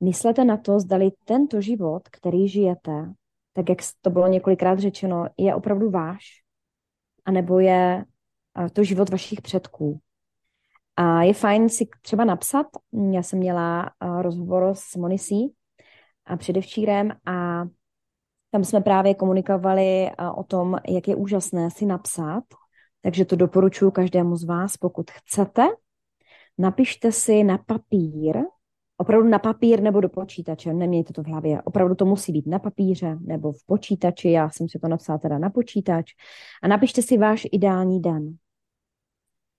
[0.00, 3.12] myslete na to, zdali tento život, který žijete,
[3.52, 6.24] tak jak to bylo několikrát řečeno, je opravdu váš,
[7.24, 8.04] anebo je
[8.72, 10.00] to život vašich předků.
[10.96, 12.66] A je fajn si třeba napsat,
[13.12, 15.54] já jsem měla rozhovor s Monisí,
[16.28, 17.64] a předevčírem a
[18.50, 22.44] tam jsme právě komunikovali o tom, jak je úžasné si napsat,
[23.02, 25.66] takže to doporučuji každému z vás, pokud chcete.
[26.58, 28.36] Napište si na papír,
[28.96, 32.58] opravdu na papír nebo do počítače, nemějte to v hlavě, opravdu to musí být na
[32.58, 36.12] papíře nebo v počítači, já jsem si to napsala teda na počítač
[36.62, 38.36] a napište si váš ideální den.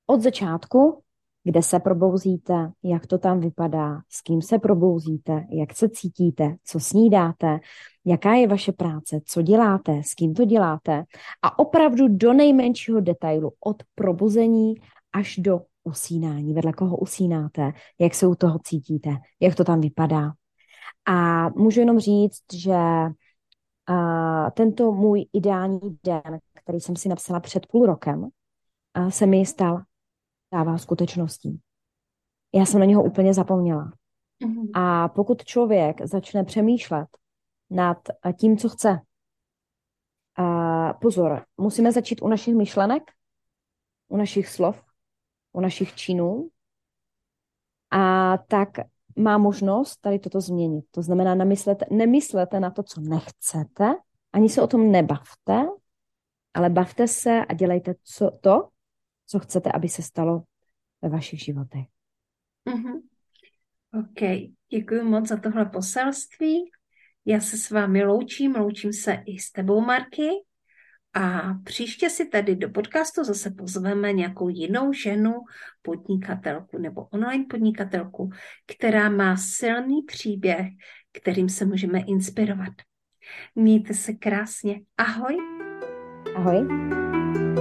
[0.08, 1.04] Od začátku
[1.50, 6.80] kde se probouzíte, jak to tam vypadá, s kým se probouzíte, jak se cítíte, co
[6.80, 7.60] snídáte,
[8.06, 11.04] jaká je vaše práce, co děláte, s kým to děláte
[11.42, 14.76] a opravdu do nejmenšího detailu od probuzení
[15.14, 20.32] až do usínání, vedle koho usínáte, jak se u toho cítíte, jak to tam vypadá.
[21.08, 22.78] A můžu jenom říct, že
[23.88, 28.28] a, tento můj ideální den, který jsem si napsala před půl rokem,
[28.94, 29.82] a, se mi stal
[30.50, 31.60] stává skutečností.
[32.54, 33.92] Já jsem na něho úplně zapomněla.
[34.46, 34.70] Mm-hmm.
[34.74, 37.08] A pokud člověk začne přemýšlet
[37.70, 37.98] nad
[38.38, 39.00] tím, co chce,
[40.36, 43.04] a pozor, musíme začít u našich myšlenek,
[44.08, 44.84] u našich slov,
[45.54, 46.50] u našich činů,
[47.92, 48.70] a tak
[49.16, 50.86] má možnost tady toto změnit.
[50.92, 53.96] To znamená, nemyslete, nemyslete na to, co nechcete,
[54.34, 55.68] ani se o tom nebavte,
[56.54, 58.70] ale bavte se a dělejte co, to,
[59.30, 60.44] co chcete, aby se stalo
[61.02, 61.86] ve vašich životech.
[62.68, 63.02] Mm-hmm.
[64.00, 66.72] OK, děkuji moc za tohle poselství.
[67.26, 70.30] Já se s vámi loučím, loučím se i s tebou, Marky.
[71.14, 75.34] A příště si tady do podcastu zase pozveme nějakou jinou ženu,
[75.82, 78.30] podnikatelku nebo online podnikatelku,
[78.76, 80.68] která má silný příběh,
[81.12, 82.74] kterým se můžeme inspirovat.
[83.56, 84.82] Mějte se krásně.
[84.98, 85.38] Ahoj.
[86.36, 87.59] Ahoj.